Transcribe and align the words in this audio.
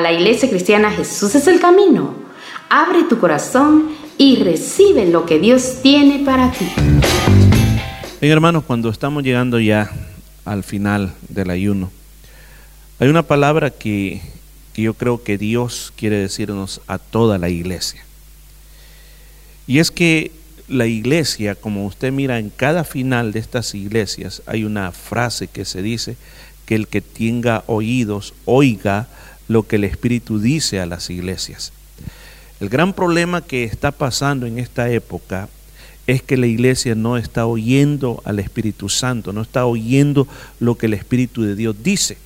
la 0.00 0.12
iglesia 0.12 0.48
cristiana 0.48 0.90
Jesús 0.90 1.34
es 1.34 1.46
el 1.46 1.60
camino. 1.60 2.14
Abre 2.70 3.04
tu 3.04 3.18
corazón 3.18 3.90
y 4.16 4.36
recibe 4.36 5.06
lo 5.06 5.26
que 5.26 5.38
Dios 5.38 5.78
tiene 5.82 6.24
para 6.24 6.50
ti. 6.52 6.66
Bien, 8.20 8.32
hermanos, 8.32 8.64
cuando 8.64 8.90
estamos 8.90 9.22
llegando 9.22 9.60
ya 9.60 9.90
al 10.44 10.62
final 10.62 11.14
del 11.28 11.50
ayuno, 11.50 11.90
hay 12.98 13.08
una 13.08 13.22
palabra 13.22 13.70
que, 13.70 14.20
que 14.72 14.82
yo 14.82 14.94
creo 14.94 15.22
que 15.22 15.38
Dios 15.38 15.92
quiere 15.96 16.16
decirnos 16.16 16.80
a 16.86 16.98
toda 16.98 17.38
la 17.38 17.48
iglesia. 17.48 18.04
Y 19.66 19.78
es 19.78 19.90
que 19.90 20.32
la 20.66 20.86
iglesia, 20.86 21.54
como 21.54 21.86
usted 21.86 22.12
mira 22.12 22.38
en 22.38 22.50
cada 22.50 22.84
final 22.84 23.32
de 23.32 23.38
estas 23.38 23.74
iglesias, 23.74 24.42
hay 24.46 24.64
una 24.64 24.92
frase 24.92 25.46
que 25.46 25.64
se 25.64 25.82
dice 25.82 26.16
que 26.66 26.74
el 26.74 26.88
que 26.88 27.00
tenga 27.00 27.64
oídos 27.66 28.34
oiga 28.44 29.08
lo 29.48 29.66
que 29.66 29.76
el 29.76 29.84
Espíritu 29.84 30.38
dice 30.38 30.80
a 30.80 30.86
las 30.86 31.10
iglesias. 31.10 31.72
El 32.60 32.68
gran 32.68 32.92
problema 32.92 33.42
que 33.42 33.64
está 33.64 33.90
pasando 33.92 34.46
en 34.46 34.58
esta 34.58 34.90
época 34.90 35.48
es 36.06 36.22
que 36.22 36.36
la 36.36 36.46
iglesia 36.46 36.94
no 36.94 37.16
está 37.16 37.46
oyendo 37.46 38.22
al 38.24 38.38
Espíritu 38.38 38.88
Santo, 38.88 39.32
no 39.32 39.42
está 39.42 39.66
oyendo 39.66 40.26
lo 40.58 40.76
que 40.76 40.86
el 40.86 40.94
Espíritu 40.94 41.42
de 41.42 41.54
Dios 41.54 41.76
dice. 41.82 42.16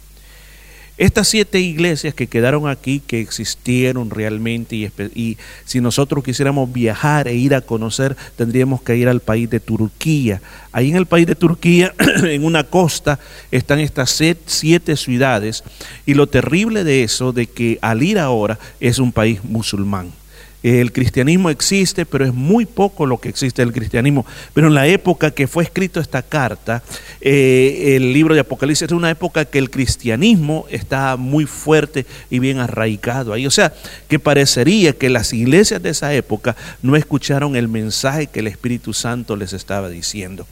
Estas 0.99 1.29
siete 1.29 1.59
iglesias 1.59 2.15
que 2.15 2.27
quedaron 2.27 2.69
aquí, 2.69 3.01
que 3.01 3.21
existieron 3.21 4.11
realmente, 4.11 4.77
y, 5.15 5.39
si 5.65 5.81
nosotros 5.81 6.23
quisiéramos 6.23 6.71
viajar 6.73 7.29
e 7.29 7.35
ir 7.35 7.55
a 7.55 7.63
conocer, 7.63 8.17
tendríamos 8.37 8.83
que 8.83 8.97
ir 8.97 9.09
al 9.09 9.21
país 9.21 9.49
de 9.49 9.59
Turquía. 9.59 10.43
Ahí 10.71 10.91
en 10.91 10.97
el 10.97 11.07
país 11.07 11.27
de 11.27 11.35
Turquía, 11.35 11.95
en 12.25 12.45
una 12.45 12.65
costa, 12.65 13.19
están 13.51 13.81
estas 13.81 14.21
siete 14.47 14.97
ciudades, 14.97 15.65
y 16.05 16.15
lo 16.15 16.29
terrible 16.29 16.85
de 16.85 17.03
eso, 17.03 17.33
de 17.33 17.47
que 17.47 17.79
al 17.81 18.03
ir 18.03 18.19
ahora, 18.19 18.59
es 18.79 18.99
un 18.99 19.13
país 19.13 19.43
musulmán. 19.43 20.22
El 20.63 20.93
cristianismo 20.93 21.51
existe, 21.51 22.07
pero 22.07 22.25
es 22.25 22.33
muy 22.33 22.67
poco 22.67 23.07
lo 23.07 23.19
que 23.19 23.29
existe 23.29 23.63
del 23.63 23.73
cristianismo. 23.73 24.25
Pero 24.55 24.69
en 24.69 24.75
la 24.75 24.87
época 24.87 25.33
que 25.33 25.49
fue 25.49 25.65
escrito 25.65 26.01
esta 26.01 26.23
carta, 26.23 26.83
eh, 27.21 27.95
el 27.97 28.13
libro 28.13 28.35
de 28.35 28.41
Apocalipsis 28.41 28.87
es 28.87 28.93
una 28.93 29.11
época 29.11 29.45
que 29.45 29.59
el 29.59 29.71
cristianismo 29.71 30.67
está 30.71 31.17
muy 31.17 31.47
fuerte 31.47 32.07
y 32.31 32.39
bien 32.39 32.59
arraigado 32.59 33.33
ahí. 33.33 33.47
O 33.47 33.51
sea, 33.51 33.73
que 34.09 34.19
parecería 34.19 34.93
que 34.93 35.11
las 35.11 35.33
iglesias 35.33 35.83
de 35.83 35.91
esa 35.91 36.15
época 36.15 36.57
no 36.83 36.97
escucharon 36.97 37.57
el 37.57 37.69
mensaje 37.69 38.29
que 38.29 38.41
el 38.41 38.47
Espíritu 38.47 38.93
Santo 38.93 39.37
les 39.37 39.53
estaba 39.53 39.89
diciendo. 39.89 40.47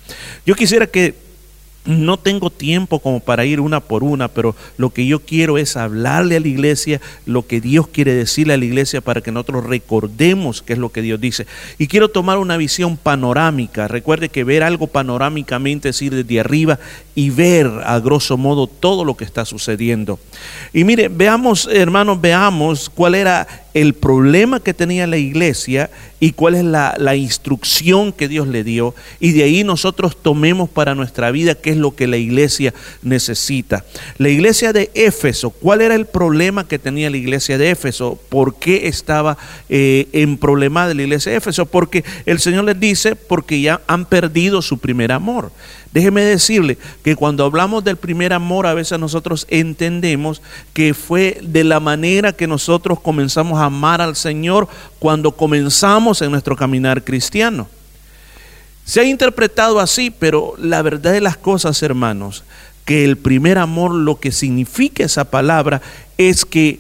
Yo 0.45 0.55
quisiera 0.55 0.87
que 0.87 1.30
no 1.87 2.19
tengo 2.19 2.51
tiempo 2.51 2.99
como 2.99 3.21
para 3.21 3.47
ir 3.47 3.59
una 3.59 3.81
por 3.81 4.05
una, 4.05 4.29
pero 4.29 4.55
lo 4.77 4.91
que 4.91 5.07
yo 5.07 5.21
quiero 5.21 5.57
es 5.57 5.77
hablarle 5.77 6.37
a 6.37 6.41
la 6.41 6.49
iglesia 6.49 7.01
lo 7.25 7.47
que 7.47 7.61
Dios 7.61 7.89
quiere 7.89 8.15
decirle 8.15 8.53
a 8.53 8.59
la 8.59 8.65
iglesia 8.67 9.01
para 9.01 9.23
que 9.23 9.33
nosotros 9.33 9.65
recordemos 9.65 10.63
qué 10.63 10.75
es 10.75 10.79
lo 10.79 10.91
que 10.91 11.01
Dios 11.01 11.21
dice. 11.21 11.47
Y 11.79 11.87
quiero 11.87 12.09
tomar 12.09 12.39
una 12.39 12.59
visión 12.59 12.99
panorámica. 12.99 13.89
Recuerde 13.89 14.29
que 14.29 14.45
ver 14.45 14.63
algo 14.63 14.89
panorámicamente 14.89 15.89
es 15.89 16.03
ir 16.03 16.15
desde 16.15 16.41
arriba 16.41 16.79
y 17.15 17.31
ver 17.31 17.67
a 17.85 17.99
grosso 17.99 18.37
modo 18.37 18.67
todo 18.67 19.05
lo 19.05 19.17
que 19.17 19.25
está 19.25 19.45
sucediendo. 19.47 20.19
Y 20.73 20.85
mire, 20.85 21.09
veamos, 21.09 21.69
hermanos, 21.73 22.21
veamos 22.21 22.91
cuál 22.91 23.15
era 23.15 23.49
el 23.75 23.95
problema 23.95 24.61
que 24.61 24.75
tenía 24.75 25.07
la 25.07 25.17
iglesia 25.17 25.91
y 26.19 26.33
cuál 26.33 26.55
es 26.55 26.65
la, 26.65 27.17
instrucción 27.17 28.13
que 28.13 28.29
Dios 28.29 28.47
le 28.47 28.63
dio. 28.65 28.95
Y 29.21 29.33
de 29.33 29.45
ahí 29.45 29.65
nosotros 29.65 30.17
tomemos 30.21 30.69
para 30.69 30.95
nuestra 30.95 31.31
vida 31.31 31.55
qué 31.55 31.71
es 31.71 31.77
lo 31.77 31.95
que 31.95 32.07
la 32.07 32.17
iglesia 32.17 32.75
necesita. 33.03 33.85
La 34.19 34.29
iglesia 34.29 34.73
de 34.73 34.91
Éfeso, 34.95 35.51
¿cuál 35.51 35.81
era 35.81 35.95
el 35.95 36.07
problema 36.07 36.69
que 36.69 36.79
tenía 36.79 37.11
la 37.11 37.17
iglesia 37.17 37.59
de 37.59 37.71
Éfeso? 37.71 38.19
¿Por 38.29 38.57
qué 38.57 38.89
estaba 38.89 39.39
eh, 39.69 40.09
en 40.13 40.37
problema 40.37 40.87
de 40.87 40.95
la 40.95 41.03
iglesia 41.03 41.33
de 41.33 41.39
Éfeso? 41.39 41.67
Porque 41.67 42.05
el 42.27 42.39
Señor 42.39 42.65
les 42.65 42.79
dice, 42.79 43.17
porque 43.17 43.61
ya 43.61 43.81
han 43.87 44.05
perdido 44.05 44.63
su 44.63 44.79
primer 44.79 45.13
amor. 45.13 45.53
Déjeme 45.93 46.23
decirle 46.23 46.79
que 47.03 47.17
cuando 47.17 47.45
hablamos 47.45 47.83
del 47.83 47.97
primer 47.97 48.33
amor, 48.33 48.67
a 48.67 48.75
veces 48.75 48.99
nosotros 49.01 49.47
entendemos 49.51 50.41
que 50.73 50.95
fue 50.95 51.41
de 51.43 51.65
la 51.65 51.81
manera 51.81 52.33
que 52.33 52.47
nosotros 52.47 53.01
comenzamos 53.01 53.59
a 53.59 53.65
amar 53.65 54.01
al 54.01 54.15
Señor 54.15 54.69
cuando 55.01 55.33
comenzamos 55.33 56.23
en 56.23 56.31
nuestro 56.31 56.55
caminar 56.55 57.03
cristiano. 57.03 57.69
Se 58.85 59.01
ha 59.01 59.05
interpretado 59.05 59.81
así, 59.81 60.11
pero 60.11 60.55
la 60.59 60.83
verdad 60.83 61.13
de 61.13 61.21
las 61.21 61.37
cosas, 61.37 61.83
hermanos, 61.83 62.45
que 62.85 63.05
el 63.05 63.17
primer 63.17 63.59
amor, 63.59 63.93
lo 63.93 64.21
que 64.21 64.31
significa 64.31 65.05
esa 65.05 65.25
palabra, 65.25 65.83
es 66.19 66.45
que 66.45 66.79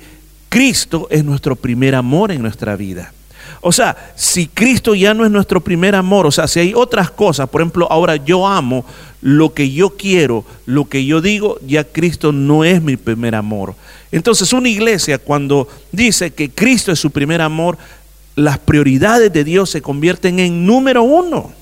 Cristo 0.49 1.09
es 1.11 1.25
nuestro 1.25 1.57
primer 1.57 1.97
amor 1.97 2.31
en 2.31 2.43
nuestra 2.43 2.77
vida. 2.77 3.13
O 3.61 3.73
sea, 3.73 4.13
si 4.17 4.47
Cristo 4.47 4.95
ya 4.95 5.13
no 5.13 5.25
es 5.25 5.31
nuestro 5.31 5.61
primer 5.61 5.95
amor, 5.95 6.27
o 6.27 6.31
sea, 6.31 6.49
si 6.49 6.61
hay 6.61 6.75
otras 6.75 7.11
cosas, 7.11 7.49
por 7.49 7.61
ejemplo, 7.61 7.87
ahora 7.91 8.17
yo 8.17 8.47
amo 8.47 8.85
lo 9.23 9.53
que 9.53 9.71
yo 9.71 9.91
quiero, 9.97 10.45
lo 10.67 10.89
que 10.89 11.05
yo 11.05 11.21
digo, 11.21 11.59
ya 11.67 11.85
Cristo 11.85 12.33
no 12.33 12.65
es 12.65 12.81
mi 12.83 12.97
primer 12.97 13.35
amor. 13.35 13.75
Entonces, 14.13 14.53
una 14.53 14.69
iglesia 14.69 15.19
cuando 15.19 15.69
dice 15.93 16.33
que 16.33 16.51
Cristo 16.51 16.91
es 16.91 16.99
su 16.99 17.11
primer 17.11 17.43
amor, 17.43 17.77
las 18.35 18.59
prioridades 18.59 19.33
de 19.33 19.45
Dios 19.45 19.71
se 19.71 19.83
convierten 19.83 20.39
en 20.39 20.67
número 20.67 21.03
uno. 21.03 21.53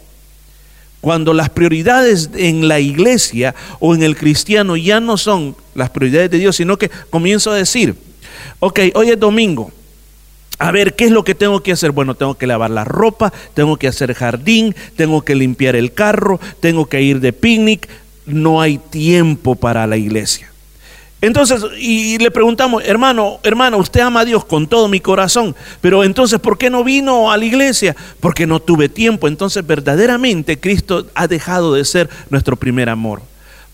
Cuando 1.00 1.32
las 1.32 1.50
prioridades 1.50 2.30
en 2.34 2.66
la 2.68 2.80
iglesia 2.80 3.54
o 3.80 3.94
en 3.94 4.02
el 4.02 4.16
cristiano 4.16 4.76
ya 4.76 5.00
no 5.00 5.16
son 5.16 5.56
las 5.74 5.90
prioridades 5.90 6.30
de 6.30 6.38
Dios, 6.38 6.56
sino 6.56 6.76
que 6.76 6.90
comienzo 7.10 7.50
a 7.50 7.56
decir, 7.56 7.94
ok, 8.58 8.80
hoy 8.94 9.10
es 9.10 9.20
domingo, 9.20 9.70
a 10.58 10.72
ver, 10.72 10.94
¿qué 10.94 11.04
es 11.04 11.10
lo 11.12 11.22
que 11.22 11.34
tengo 11.34 11.62
que 11.62 11.72
hacer? 11.72 11.92
Bueno, 11.92 12.14
tengo 12.14 12.34
que 12.34 12.46
lavar 12.46 12.70
la 12.70 12.84
ropa, 12.84 13.32
tengo 13.54 13.76
que 13.76 13.86
hacer 13.86 14.12
jardín, 14.14 14.74
tengo 14.96 15.22
que 15.22 15.36
limpiar 15.36 15.76
el 15.76 15.92
carro, 15.92 16.40
tengo 16.60 16.86
que 16.86 17.00
ir 17.00 17.20
de 17.20 17.32
picnic. 17.32 17.88
No 18.26 18.60
hay 18.60 18.78
tiempo 18.78 19.54
para 19.54 19.86
la 19.86 19.96
iglesia. 19.96 20.50
Entonces, 21.20 21.64
y 21.78 22.18
le 22.18 22.30
preguntamos, 22.30 22.84
hermano, 22.84 23.40
hermano, 23.42 23.78
usted 23.78 24.00
ama 24.00 24.20
a 24.20 24.24
Dios 24.24 24.44
con 24.44 24.68
todo 24.68 24.86
mi 24.86 25.00
corazón, 25.00 25.56
pero 25.80 26.04
entonces, 26.04 26.38
¿por 26.38 26.58
qué 26.58 26.70
no 26.70 26.84
vino 26.84 27.32
a 27.32 27.36
la 27.36 27.44
iglesia? 27.44 27.96
Porque 28.20 28.46
no 28.46 28.60
tuve 28.60 28.88
tiempo. 28.88 29.26
Entonces, 29.26 29.66
verdaderamente, 29.66 30.60
Cristo 30.60 31.06
ha 31.14 31.26
dejado 31.26 31.74
de 31.74 31.84
ser 31.84 32.08
nuestro 32.30 32.56
primer 32.56 32.88
amor. 32.88 33.22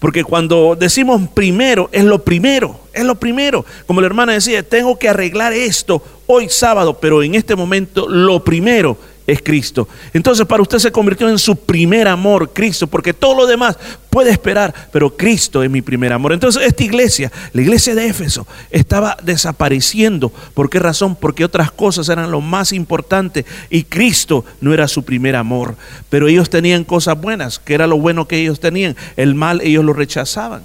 Porque 0.05 0.23
cuando 0.23 0.77
decimos 0.79 1.23
primero, 1.33 1.89
es 1.91 2.05
lo 2.05 2.23
primero, 2.23 2.79
es 2.93 3.05
lo 3.05 3.15
primero. 3.15 3.65
Como 3.87 4.03
la 4.03 4.07
hermana 4.07 4.35
decía, 4.35 4.63
tengo 4.63 4.99
que 4.99 5.09
arreglar 5.09 5.55
esto 5.55 6.03
hoy 6.27 6.51
sábado, 6.51 6.99
pero 7.01 7.23
en 7.23 7.35
este 7.35 7.57
momento 7.57 8.07
lo 8.07 8.45
primero 8.45 8.99
es 9.27 9.41
Cristo. 9.43 9.89
Entonces 10.13 10.47
para 10.47 10.63
usted 10.63 10.79
se 10.79 10.93
convirtió 10.93 11.29
en 11.29 11.39
su 11.39 11.57
primer 11.57 12.09
amor, 12.09 12.53
Cristo, 12.53 12.87
porque 12.87 13.15
todo 13.15 13.35
lo 13.35 13.47
demás 13.47 13.79
puede 14.11 14.31
esperar, 14.31 14.75
pero 14.93 15.17
Cristo 15.17 15.63
es 15.63 15.71
mi 15.71 15.83
primer 15.83 16.13
amor. 16.13 16.33
Entonces 16.33 16.63
esta 16.63 16.85
iglesia, 16.85 17.33
la 17.53 17.63
iglesia 17.63 17.95
de 17.95 18.07
Éfeso, 18.07 18.47
estaba 18.71 19.17
desapareciendo. 19.23 20.29
¿Por 20.29 20.69
qué 20.69 20.79
razón? 20.79 21.17
Porque 21.17 21.45
otras 21.45 21.71
cosas 21.71 22.09
eran 22.09 22.31
lo 22.31 22.41
más 22.41 22.73
importante 22.73 23.47
y 23.71 23.85
Cristo 23.85 24.45
no 24.61 24.75
era 24.75 24.89
su 24.89 25.05
primer 25.05 25.37
amor. 25.37 25.77
Pero 26.11 26.29
ellos 26.29 26.51
tenían 26.51 26.85
cosas 26.85 27.21
buenas, 27.21 27.59
que 27.59 27.75
era 27.75 27.87
lo 27.87 27.99
bueno 27.99 28.29
que 28.29 28.41
ellos 28.41 28.61
tenían. 28.61 28.97
El 29.17 29.35
mal 29.35 29.61
ellos 29.63 29.85
lo 29.85 29.95
rechazaban, 29.95 30.63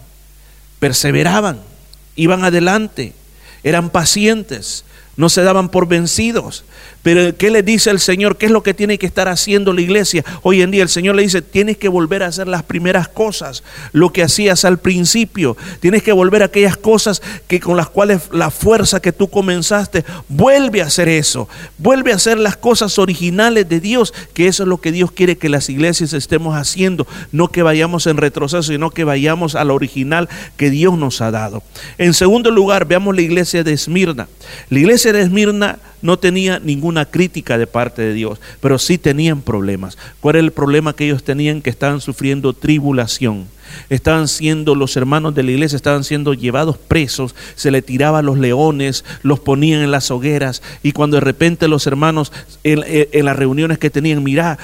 perseveraban, 0.79 1.61
iban 2.15 2.43
adelante, 2.43 3.13
eran 3.63 3.89
pacientes, 3.89 4.83
no 5.15 5.29
se 5.29 5.43
daban 5.43 5.69
por 5.69 5.87
vencidos. 5.87 6.63
Pero 7.03 7.35
¿qué 7.37 7.49
le 7.49 7.63
dice 7.63 7.89
el 7.89 7.99
Señor? 7.99 8.37
¿Qué 8.37 8.47
es 8.47 8.51
lo 8.51 8.63
que 8.63 8.73
tiene 8.73 8.97
que 8.97 9.05
estar 9.05 9.27
haciendo 9.27 9.73
la 9.73 9.81
iglesia? 9.81 10.25
Hoy 10.43 10.61
en 10.61 10.71
día 10.71 10.83
el 10.83 10.89
Señor 10.89 11.15
le 11.15 11.23
dice, 11.23 11.41
tienes 11.41 11.77
que 11.77 11.87
volver 11.87 12.23
a 12.23 12.27
hacer 12.27 12.47
las 12.47 12.63
primeras 12.63 13.07
cosas, 13.07 13.63
lo 13.93 14.11
que 14.11 14.23
hacías 14.23 14.65
al 14.65 14.79
principio. 14.79 15.55
Tienes 15.79 16.03
que 16.03 16.11
volver 16.11 16.41
a 16.41 16.45
aquellas 16.45 16.77
cosas 16.77 17.21
que 17.47 17.59
con 17.59 17.77
las 17.77 17.89
cuales 17.89 18.23
la 18.31 18.51
fuerza 18.51 19.01
que 19.01 19.13
tú 19.13 19.29
comenzaste, 19.29 20.03
vuelve 20.27 20.81
a 20.81 20.87
hacer 20.87 21.07
eso. 21.07 21.47
Vuelve 21.77 22.11
a 22.11 22.15
hacer 22.15 22.37
las 22.37 22.57
cosas 22.57 22.99
originales 22.99 23.69
de 23.69 23.79
Dios, 23.79 24.13
que 24.33 24.47
eso 24.47 24.63
es 24.63 24.69
lo 24.69 24.81
que 24.81 24.91
Dios 24.91 25.11
quiere 25.11 25.37
que 25.37 25.49
las 25.49 25.69
iglesias 25.69 26.13
estemos 26.13 26.55
haciendo, 26.55 27.07
no 27.31 27.47
que 27.47 27.63
vayamos 27.63 28.07
en 28.07 28.17
retroceso, 28.17 28.63
sino 28.63 28.91
que 28.91 29.03
vayamos 29.03 29.55
a 29.55 29.63
lo 29.63 29.75
original 29.75 30.27
que 30.57 30.69
Dios 30.69 30.97
nos 30.97 31.21
ha 31.21 31.31
dado. 31.31 31.63
En 31.97 32.13
segundo 32.13 32.51
lugar, 32.51 32.85
veamos 32.85 33.15
la 33.15 33.21
iglesia 33.21 33.63
de 33.63 33.73
Esmirna. 33.73 34.27
La 34.69 34.79
iglesia 34.79 35.13
de 35.13 35.21
Esmirna 35.21 35.79
no 36.01 36.17
tenía 36.17 36.59
ninguna 36.59 37.05
crítica 37.05 37.57
de 37.57 37.67
parte 37.67 38.01
de 38.01 38.13
Dios, 38.13 38.39
pero 38.61 38.79
sí 38.79 38.97
tenían 38.97 39.41
problemas. 39.41 39.97
¿Cuál 40.19 40.35
era 40.35 40.45
el 40.45 40.51
problema 40.51 40.95
que 40.95 41.05
ellos 41.05 41.23
tenían? 41.23 41.61
Que 41.61 41.69
estaban 41.69 42.01
sufriendo 42.01 42.53
tribulación. 42.53 43.47
Estaban 43.89 44.27
siendo 44.27 44.75
los 44.75 44.95
hermanos 44.97 45.35
de 45.35 45.43
la 45.43 45.51
iglesia, 45.51 45.75
estaban 45.75 46.03
siendo 46.03 46.33
llevados 46.33 46.77
presos, 46.77 47.35
se 47.55 47.71
le 47.71 47.81
tiraban 47.81 48.25
los 48.25 48.37
leones, 48.37 49.05
los 49.23 49.39
ponían 49.39 49.81
en 49.81 49.91
las 49.91 50.11
hogueras 50.11 50.61
y 50.83 50.91
cuando 50.91 51.17
de 51.17 51.21
repente 51.21 51.67
los 51.67 51.87
hermanos 51.87 52.31
en, 52.63 53.25
las 53.25 53.35
reuniones 53.35 53.77
que 53.77 53.89
tenían, 53.89 54.23
mirá, 54.23 54.57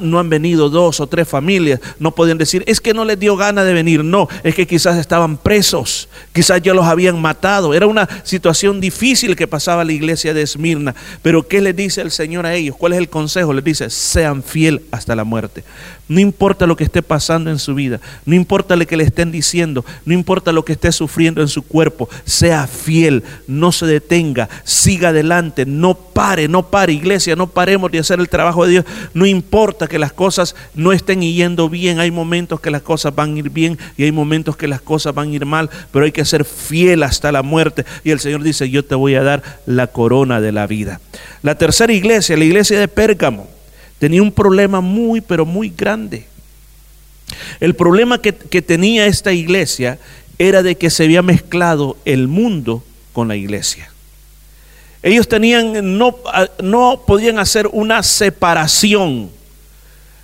no 0.00 0.18
han 0.18 0.28
venido 0.28 0.68
dos 0.68 1.00
o 1.00 1.06
tres 1.06 1.28
familias, 1.28 1.80
no 1.98 2.14
podían 2.14 2.38
decir, 2.38 2.62
es 2.66 2.80
que 2.80 2.94
no 2.94 3.04
les 3.04 3.18
dio 3.18 3.36
gana 3.36 3.64
de 3.64 3.72
venir, 3.72 4.04
no, 4.04 4.28
es 4.42 4.54
que 4.54 4.66
quizás 4.66 4.98
estaban 4.98 5.36
presos, 5.36 6.08
quizás 6.32 6.62
ya 6.62 6.74
los 6.74 6.86
habían 6.86 7.20
matado, 7.20 7.74
era 7.74 7.86
una 7.86 8.08
situación 8.24 8.80
difícil 8.80 9.36
que 9.36 9.46
pasaba 9.46 9.84
la 9.84 9.92
iglesia 9.92 10.34
de 10.34 10.42
Esmirna, 10.42 10.94
pero 11.22 11.46
¿qué 11.46 11.60
les 11.60 11.76
dice 11.76 12.00
el 12.00 12.10
Señor 12.10 12.46
a 12.46 12.54
ellos? 12.54 12.76
¿Cuál 12.76 12.92
es 12.92 12.98
el 12.98 13.08
consejo? 13.08 13.52
Les 13.52 13.64
dice, 13.64 13.90
sean 13.90 14.42
fiel 14.42 14.82
hasta 14.90 15.16
la 15.16 15.24
muerte. 15.24 15.64
No 16.08 16.20
importa 16.20 16.66
lo 16.66 16.76
que 16.76 16.84
esté 16.84 17.02
pasando 17.02 17.50
en 17.50 17.58
su 17.58 17.74
vida, 17.74 18.00
no 18.26 18.34
importa 18.34 18.51
lo 18.52 18.86
que 18.86 18.96
le 18.96 19.04
estén 19.04 19.32
diciendo, 19.32 19.84
no 20.04 20.12
importa 20.12 20.52
lo 20.52 20.64
que 20.64 20.74
esté 20.74 20.92
sufriendo 20.92 21.40
en 21.40 21.48
su 21.48 21.62
cuerpo, 21.62 22.08
sea 22.24 22.66
fiel, 22.66 23.22
no 23.46 23.72
se 23.72 23.86
detenga, 23.86 24.48
siga 24.64 25.08
adelante, 25.08 25.64
no 25.64 25.94
pare, 25.94 26.48
no 26.48 26.68
pare, 26.68 26.92
iglesia, 26.92 27.34
no 27.34 27.46
paremos 27.46 27.90
de 27.90 28.00
hacer 28.00 28.20
el 28.20 28.28
trabajo 28.28 28.64
de 28.64 28.72
Dios. 28.72 28.84
No 29.14 29.24
importa 29.24 29.86
que 29.86 29.98
las 29.98 30.12
cosas 30.12 30.54
no 30.74 30.92
estén 30.92 31.22
yendo 31.22 31.70
bien, 31.70 31.98
hay 31.98 32.10
momentos 32.10 32.60
que 32.60 32.70
las 32.70 32.82
cosas 32.82 33.14
van 33.14 33.34
a 33.34 33.38
ir 33.38 33.48
bien 33.48 33.78
y 33.96 34.04
hay 34.04 34.12
momentos 34.12 34.56
que 34.56 34.68
las 34.68 34.82
cosas 34.82 35.14
van 35.14 35.30
a 35.30 35.32
ir 35.32 35.46
mal, 35.46 35.70
pero 35.90 36.04
hay 36.04 36.12
que 36.12 36.24
ser 36.24 36.44
fiel 36.44 37.02
hasta 37.02 37.32
la 37.32 37.42
muerte. 37.42 37.86
Y 38.04 38.10
el 38.10 38.20
Señor 38.20 38.42
dice, 38.42 38.68
yo 38.68 38.84
te 38.84 38.94
voy 38.94 39.14
a 39.14 39.22
dar 39.22 39.42
la 39.64 39.86
corona 39.86 40.40
de 40.40 40.52
la 40.52 40.66
vida. 40.66 41.00
La 41.42 41.54
tercera 41.56 41.92
iglesia, 41.92 42.36
la 42.36 42.44
iglesia 42.44 42.78
de 42.78 42.88
Pérgamo 42.88 43.48
tenía 43.98 44.22
un 44.22 44.32
problema 44.32 44.80
muy, 44.80 45.20
pero 45.20 45.46
muy 45.46 45.72
grande. 45.74 46.26
El 47.60 47.74
problema 47.74 48.20
que, 48.20 48.32
tenía 48.32 49.06
esta 49.06 49.32
iglesia 49.32 49.98
era 50.38 50.62
de 50.62 50.76
que 50.76 50.90
se 50.90 51.04
había 51.04 51.22
mezclado 51.22 51.96
el 52.04 52.28
mundo 52.28 52.82
con 53.12 53.28
la 53.28 53.36
iglesia. 53.36 53.90
Ellos 55.02 55.28
tenían, 55.28 55.98
no, 55.98 56.16
no 56.62 57.02
podían 57.06 57.38
hacer 57.38 57.68
una 57.72 58.02
separación. 58.02 59.30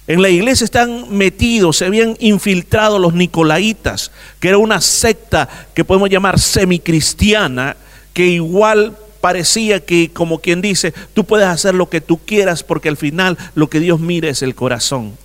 En 0.06 0.22
la 0.22 0.30
iglesia 0.30 0.64
están 0.64 1.16
metidos, 1.16 1.76
se 1.78 1.84
habían 1.84 2.16
infiltrado 2.18 2.98
los 2.98 3.12
nicolaitas, 3.12 4.10
que 4.40 4.48
era 4.48 4.58
una 4.58 4.80
secta 4.80 5.48
que 5.74 5.84
podemos 5.84 6.08
llamar 6.08 6.38
semicristiana, 6.38 7.76
que 8.14 8.26
igual 8.26 8.96
parecía 9.20 9.84
que, 9.84 10.10
como 10.12 10.38
quien 10.38 10.62
dice, 10.62 10.94
tú 11.12 11.24
puedes 11.24 11.46
hacer 11.46 11.74
lo 11.74 11.88
que 11.88 12.00
tú 12.00 12.18
quieras 12.18 12.62
porque 12.62 12.88
al 12.88 12.96
final 12.96 13.36
lo 13.54 13.68
que 13.68 13.80
Dios 13.80 14.00
mira 14.00 14.28
es 14.28 14.42
el 14.42 14.54
corazón. 14.54 15.16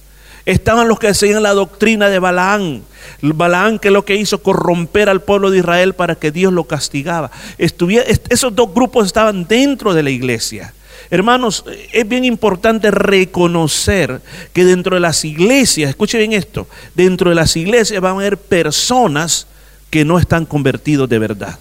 Estaban 0.46 0.88
los 0.88 1.00
que 1.00 1.14
seguían 1.14 1.44
la 1.44 1.54
doctrina 1.54 2.10
de 2.10 2.20
Balaán. 2.20 2.84
Balaán 3.22 3.80
que 3.80 3.92
lo 3.92 4.04
que 4.04 4.16
hizo 4.16 4.44
corromper 4.44 5.10
al 5.10 5.22
pueblo 5.22 5.50
de 5.50 5.60
Israel 5.60 5.94
para 5.94 6.16
que 6.16 6.32
Dios 6.32 6.52
lo 6.52 6.66
castigaba. 6.66 7.32
esos 7.58 8.56
dos 8.56 8.74
grupos 8.74 9.06
estaban 9.06 9.48
dentro 9.48 9.94
de 9.94 10.04
la 10.04 10.10
iglesia. 10.10 10.74
Hermanos, 11.10 11.64
es 11.92 12.08
bien 12.08 12.26
importante 12.26 12.90
reconocer 12.90 14.22
que 14.52 14.66
dentro 14.66 14.96
de 14.96 15.00
las 15.00 15.24
iglesias, 15.26 15.90
escuche 15.90 16.18
bien 16.18 16.34
esto, 16.34 16.68
dentro 16.96 17.30
de 17.30 17.36
las 17.36 17.56
iglesias 17.56 18.02
van 18.02 18.14
a 18.14 18.20
haber 18.20 18.38
personas 18.38 19.48
que 19.90 20.06
no 20.06 20.18
están 20.18 20.46
convertidos 20.46 21.08
de 21.08 21.20
verdad. 21.20 21.60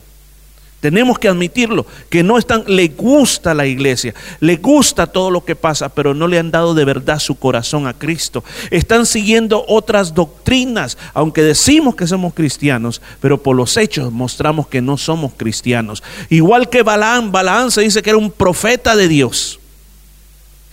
Tenemos 0.82 1.17
que 1.20 1.29
admitirlo, 1.29 1.87
que 2.11 2.25
no 2.25 2.38
están, 2.38 2.64
le 2.67 2.88
gusta 2.88 3.55
la 3.55 3.67
iglesia, 3.67 4.14
le 4.40 4.56
gusta 4.56 5.06
todo 5.06 5.31
lo 5.31 5.44
que 5.44 5.55
pasa, 5.55 5.88
pero 5.90 6.12
no 6.12 6.26
le 6.26 6.40
han 6.40 6.50
dado 6.50 6.75
de 6.75 6.84
verdad 6.84 7.20
su 7.20 7.37
corazón 7.37 7.87
a 7.87 7.96
Cristo. 7.96 8.43
Están 8.69 9.06
siguiendo 9.06 9.64
otras 9.69 10.12
doctrinas, 10.12 10.99
aunque 11.14 11.44
decimos 11.44 11.94
que 11.94 12.08
somos 12.08 12.34
cristianos, 12.34 13.00
pero 13.20 13.40
por 13.40 13.55
los 13.55 13.76
hechos 13.76 14.11
mostramos 14.11 14.67
que 14.67 14.82
no 14.82 14.96
somos 14.96 15.34
cristianos. 15.37 16.02
Igual 16.31 16.69
que 16.69 16.82
Balaán, 16.82 17.31
Balaán 17.31 17.70
se 17.70 17.82
dice 17.82 18.02
que 18.02 18.11
era 18.11 18.19
un 18.19 18.32
profeta 18.32 18.96
de 18.96 19.06
Dios. 19.06 19.61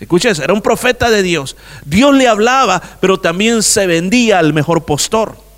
Escuchen, 0.00 0.34
era 0.42 0.52
un 0.52 0.60
profeta 0.60 1.08
de 1.08 1.22
Dios. 1.22 1.56
Dios 1.84 2.12
le 2.16 2.26
hablaba, 2.26 2.82
pero 3.00 3.20
también 3.20 3.62
se 3.62 3.86
vendía 3.86 4.40
al 4.40 4.52
mejor 4.54 4.84
postor. 4.84 5.49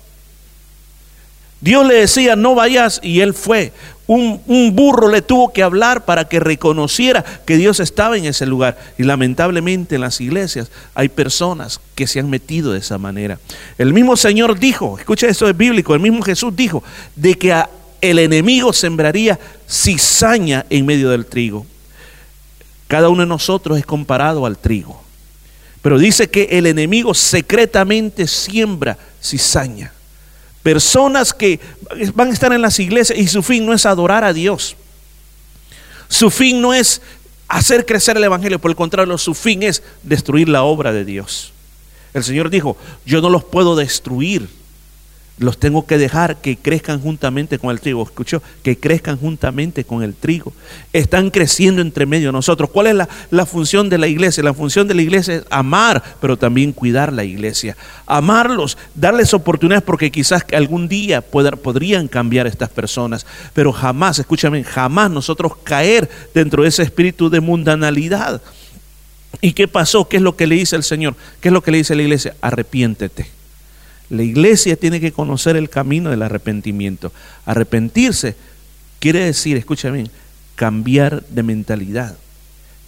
Dios 1.63 1.87
le 1.87 1.93
decía, 1.93 2.35
no 2.35 2.55
vayas, 2.55 2.99
y 3.01 3.21
él 3.21 3.33
fue. 3.33 3.71
Un, 4.05 4.41
burro 4.75 5.07
le 5.07 5.21
tuvo 5.21 5.53
que 5.53 5.63
hablar 5.63 6.03
para 6.03 6.27
que 6.27 6.41
reconociera 6.41 7.23
que 7.45 7.55
Dios 7.55 7.79
estaba 7.79 8.17
en 8.17 8.25
ese 8.25 8.45
lugar. 8.45 8.77
Y 8.97 9.03
lamentablemente 9.03 9.95
en 9.95 10.01
las 10.01 10.19
iglesias 10.19 10.69
hay 10.93 11.07
personas 11.07 11.79
que 11.95 12.05
se 12.05 12.19
han 12.19 12.29
metido 12.29 12.73
de 12.73 12.79
esa 12.79 12.97
manera. 12.97 13.39
El 13.77 13.93
mismo 13.93 14.17
Señor 14.17 14.59
dijo, 14.59 14.99
escucha 14.99 15.27
esto 15.27 15.47
es 15.47 15.55
bíblico, 15.55 15.93
el 15.93 16.01
mismo 16.01 16.21
Jesús 16.21 16.53
dijo, 16.53 16.83
de 17.15 17.35
que 17.35 17.55
el 18.01 18.19
enemigo 18.19 18.73
sembraría 18.73 19.39
cizaña 19.65 20.65
en 20.69 20.85
medio 20.85 21.11
del 21.11 21.25
trigo. 21.25 21.65
Cada 22.89 23.07
uno 23.07 23.21
de 23.21 23.27
nosotros 23.27 23.79
es 23.79 23.85
comparado 23.85 24.45
al 24.45 24.57
trigo. 24.57 25.01
Pero 25.81 25.97
dice 25.97 26.29
que 26.29 26.43
el 26.51 26.67
enemigo 26.67 27.13
secretamente 27.13 28.27
siembra 28.27 28.97
cizaña. 29.21 29.92
Personas 30.63 31.33
que 31.33 31.59
van 32.15 32.29
a 32.29 32.33
estar 32.33 32.53
en 32.53 32.61
las 32.61 32.79
iglesias 32.79 33.19
y 33.19 33.27
su 33.27 33.43
fin 33.43 33.65
no 33.65 33.73
es 33.73 33.85
adorar 33.85 34.23
a 34.23 34.33
Dios. 34.33 34.75
Su 36.07 36.31
fin 36.31 36.61
no 36.61 36.73
es 36.73 37.01
hacer 37.47 37.85
crecer 37.85 38.17
el 38.17 38.23
Evangelio, 38.23 38.59
por 38.59 38.71
el 38.71 38.75
contrario, 38.75 39.17
su 39.17 39.33
fin 39.33 39.61
es 39.63 39.83
destruir 40.01 40.49
la 40.49 40.63
obra 40.63 40.93
de 40.93 41.05
Dios. 41.05 41.51
El 42.13 42.23
Señor 42.23 42.49
dijo, 42.49 42.77
yo 43.05 43.21
no 43.21 43.29
los 43.29 43.43
puedo 43.43 43.75
destruir, 43.75 44.47
los 45.39 45.57
tengo 45.57 45.87
que 45.87 45.97
dejar 45.97 46.37
que 46.41 46.57
crezcan 46.57 47.01
juntamente 47.01 47.57
con 47.57 47.71
el 47.71 47.81
trigo. 47.81 48.03
¿Escuchó? 48.03 48.43
Que 48.61 48.77
crezcan 48.77 49.17
juntamente 49.17 49.83
con 49.83 50.03
el 50.03 50.13
trigo. 50.13 50.53
Están 50.93 51.31
creciendo 51.31 51.81
entre 51.81 52.05
medio 52.05 52.27
de 52.27 52.33
nosotros. 52.33 52.69
¿Cuál 52.69 52.87
es 52.87 53.07
la, 53.31 53.45
función 53.45 53.89
de 53.89 53.97
la 53.97 54.07
iglesia? 54.07 54.43
La 54.43 54.53
función 54.53 54.87
de 54.87 54.93
la 54.93 55.01
iglesia 55.01 55.35
es 55.35 55.43
amar, 55.49 56.03
pero 56.21 56.37
también 56.37 56.71
cuidar 56.71 57.11
la 57.11 57.23
iglesia. 57.23 57.75
Amarlos, 58.05 58.77
darles 58.93 59.33
oportunidades 59.33 59.83
porque 59.83 60.11
quizás 60.11 60.45
algún 60.53 60.87
día 60.87 61.21
podrían 61.21 62.07
cambiar 62.07 62.45
estas 62.45 62.69
personas. 62.69 63.25
Pero 63.53 63.73
jamás, 63.73 64.19
escúchame, 64.19 64.63
jamás 64.63 65.09
nosotros 65.09 65.53
caer 65.63 66.09
dentro 66.35 66.61
de 66.61 66.69
ese 66.69 66.83
espíritu 66.83 67.31
de 67.31 67.39
mundanalidad. 67.39 68.39
¿Y 69.41 69.53
qué 69.53 69.67
pasó? 69.67 70.07
¿Qué 70.07 70.17
es 70.17 70.23
lo 70.23 70.35
que 70.35 70.45
le 70.45 70.55
dice 70.55 70.75
el 70.75 70.83
Señor? 70.83 71.15
¿Qué 71.41 71.47
es 71.47 71.53
lo 71.53 71.63
que 71.63 71.71
le 71.71 71.79
dice 71.79 71.95
la 71.95 72.03
iglesia? 72.03 72.35
Arrepiéntete 72.39 73.42
la 74.09 74.23
iglesia 74.23 74.75
tiene 74.75 74.99
que 74.99 75.11
conocer 75.11 75.55
el 75.55 75.69
camino 75.69 76.09
del 76.09 76.21
arrepentimiento. 76.21 77.11
Arrepentirse 77.45 78.35
quiere 78.99 79.19
decir, 79.25 79.57
escúchame, 79.57 80.05
cambiar 80.55 81.25
de 81.27 81.43
mentalidad. 81.43 82.17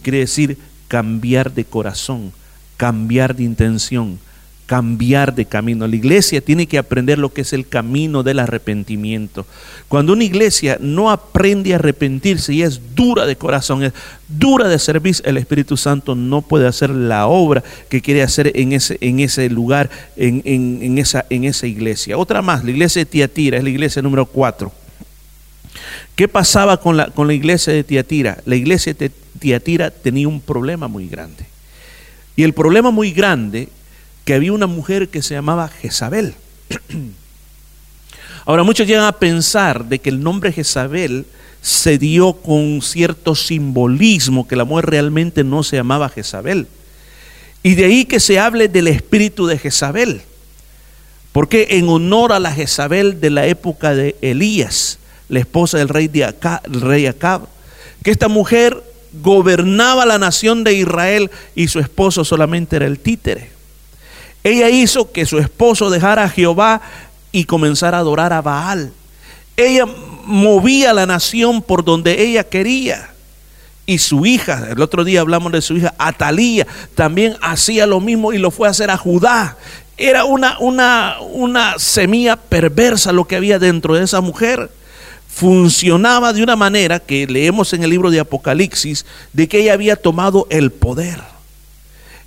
Quiere 0.02 0.18
decir 0.18 0.58
cambiar 0.88 1.52
de 1.52 1.64
corazón, 1.64 2.32
cambiar 2.76 3.34
de 3.34 3.44
intención, 3.44 4.18
cambiar 4.66 5.34
de 5.34 5.46
camino. 5.46 5.86
La 5.86 5.96
iglesia 5.96 6.40
tiene 6.40 6.66
que 6.66 6.76
aprender 6.76 7.18
lo 7.18 7.32
que 7.32 7.42
es 7.42 7.52
el 7.52 7.68
camino 7.68 8.22
del 8.22 8.40
arrepentimiento. 8.40 9.46
Cuando 9.88 10.12
una 10.12 10.24
iglesia 10.24 10.76
no 10.80 11.10
aprende 11.10 11.72
a 11.72 11.76
arrepentirse 11.76 12.52
y 12.52 12.62
es 12.62 12.94
dura 12.94 13.26
de 13.26 13.36
corazón, 13.36 13.84
es 13.84 13.92
dura 14.28 14.68
de 14.68 14.78
servicio, 14.80 15.24
el 15.24 15.36
Espíritu 15.36 15.76
Santo 15.76 16.16
no 16.16 16.42
puede 16.42 16.66
hacer 16.66 16.90
la 16.90 17.28
obra 17.28 17.62
que 17.88 18.02
quiere 18.02 18.22
hacer 18.22 18.52
en 18.56 18.72
ese, 18.72 18.98
en 19.00 19.20
ese 19.20 19.48
lugar, 19.48 19.88
en, 20.16 20.98
esa, 20.98 21.24
en 21.30 21.44
esa 21.44 21.68
iglesia. 21.68 22.18
Otra 22.18 22.42
más, 22.42 22.64
la 22.64 22.72
iglesia 22.72 23.00
de 23.00 23.06
Tiatira, 23.06 23.58
es 23.58 23.64
la 23.64 23.70
iglesia 23.70 24.02
número 24.02 24.26
4. 24.26 24.72
¿Qué 26.16 26.26
pasaba 26.26 26.80
con 26.80 26.96
la, 26.96 27.06
con 27.10 27.28
la 27.28 27.34
iglesia 27.34 27.72
de 27.72 27.84
Tiatira? 27.84 28.38
La 28.46 28.56
iglesia 28.56 28.94
de 28.94 29.12
Tiatira 29.38 29.90
tenía 29.90 30.26
un 30.26 30.40
problema 30.40 30.88
muy 30.88 31.06
grande. 31.06 31.46
Y 32.34 32.42
el 32.42 32.52
problema 32.52 32.90
muy 32.90 33.12
grande 33.12 33.68
que 34.26 34.34
había 34.34 34.52
una 34.52 34.66
mujer 34.66 35.08
que 35.08 35.22
se 35.22 35.34
llamaba 35.34 35.68
Jezabel. 35.68 36.34
Ahora 38.44 38.64
muchos 38.64 38.86
llegan 38.86 39.04
a 39.04 39.12
pensar 39.12 39.84
de 39.84 40.00
que 40.00 40.10
el 40.10 40.20
nombre 40.20 40.52
Jezabel 40.52 41.26
se 41.62 41.96
dio 41.96 42.32
con 42.32 42.82
cierto 42.82 43.36
simbolismo, 43.36 44.48
que 44.48 44.56
la 44.56 44.64
mujer 44.64 44.86
realmente 44.86 45.44
no 45.44 45.62
se 45.62 45.76
llamaba 45.76 46.08
Jezabel. 46.08 46.66
Y 47.62 47.76
de 47.76 47.84
ahí 47.84 48.04
que 48.04 48.18
se 48.18 48.40
hable 48.40 48.66
del 48.66 48.88
espíritu 48.88 49.46
de 49.46 49.58
Jezabel. 49.58 50.22
Porque 51.30 51.68
en 51.70 51.88
honor 51.88 52.32
a 52.32 52.40
la 52.40 52.52
Jezabel 52.52 53.20
de 53.20 53.30
la 53.30 53.46
época 53.46 53.94
de 53.94 54.16
Elías, 54.22 54.98
la 55.28 55.38
esposa 55.38 55.78
del 55.78 55.88
rey, 55.88 56.08
de 56.08 56.34
rey 56.64 57.06
Acab, 57.06 57.42
que 58.02 58.10
esta 58.10 58.26
mujer 58.26 58.82
gobernaba 59.22 60.04
la 60.04 60.18
nación 60.18 60.64
de 60.64 60.74
Israel 60.74 61.30
y 61.54 61.68
su 61.68 61.78
esposo 61.78 62.24
solamente 62.24 62.74
era 62.74 62.86
el 62.86 62.98
títere. 62.98 63.55
Ella 64.46 64.70
hizo 64.70 65.10
que 65.10 65.26
su 65.26 65.40
esposo 65.40 65.90
dejara 65.90 66.22
a 66.22 66.28
Jehová 66.28 66.80
y 67.32 67.46
comenzara 67.46 67.96
a 67.96 68.00
adorar 68.02 68.32
a 68.32 68.42
Baal. 68.42 68.92
Ella 69.56 69.86
movía 70.24 70.92
la 70.92 71.04
nación 71.04 71.60
por 71.60 71.82
donde 71.82 72.22
ella 72.22 72.44
quería. 72.44 73.10
Y 73.86 73.98
su 73.98 74.24
hija, 74.24 74.68
el 74.70 74.80
otro 74.80 75.02
día 75.02 75.22
hablamos 75.22 75.50
de 75.50 75.62
su 75.62 75.76
hija, 75.76 75.96
Atalía, 75.98 76.64
también 76.94 77.36
hacía 77.40 77.88
lo 77.88 77.98
mismo 78.00 78.32
y 78.32 78.38
lo 78.38 78.52
fue 78.52 78.68
a 78.68 78.70
hacer 78.70 78.88
a 78.88 78.96
Judá. 78.96 79.56
era 79.96 80.24
una, 80.24 80.60
una, 80.60 81.16
una 81.32 81.76
semilla 81.80 82.36
perversa 82.36 83.10
lo 83.10 83.24
que 83.24 83.34
había 83.34 83.58
dentro 83.58 83.96
de 83.96 84.04
esa 84.04 84.20
mujer. 84.20 84.70
Funcionaba 85.26 86.32
de 86.32 86.44
una 86.44 86.54
manera 86.54 87.00
que 87.00 87.26
leemos 87.26 87.72
en 87.72 87.82
el 87.82 87.90
libro 87.90 88.12
de 88.12 88.20
Apocalipsis, 88.20 89.06
de 89.32 89.48
que 89.48 89.62
ella 89.62 89.72
había 89.72 89.96
tomado 89.96 90.46
el 90.50 90.70
poder. 90.70 91.35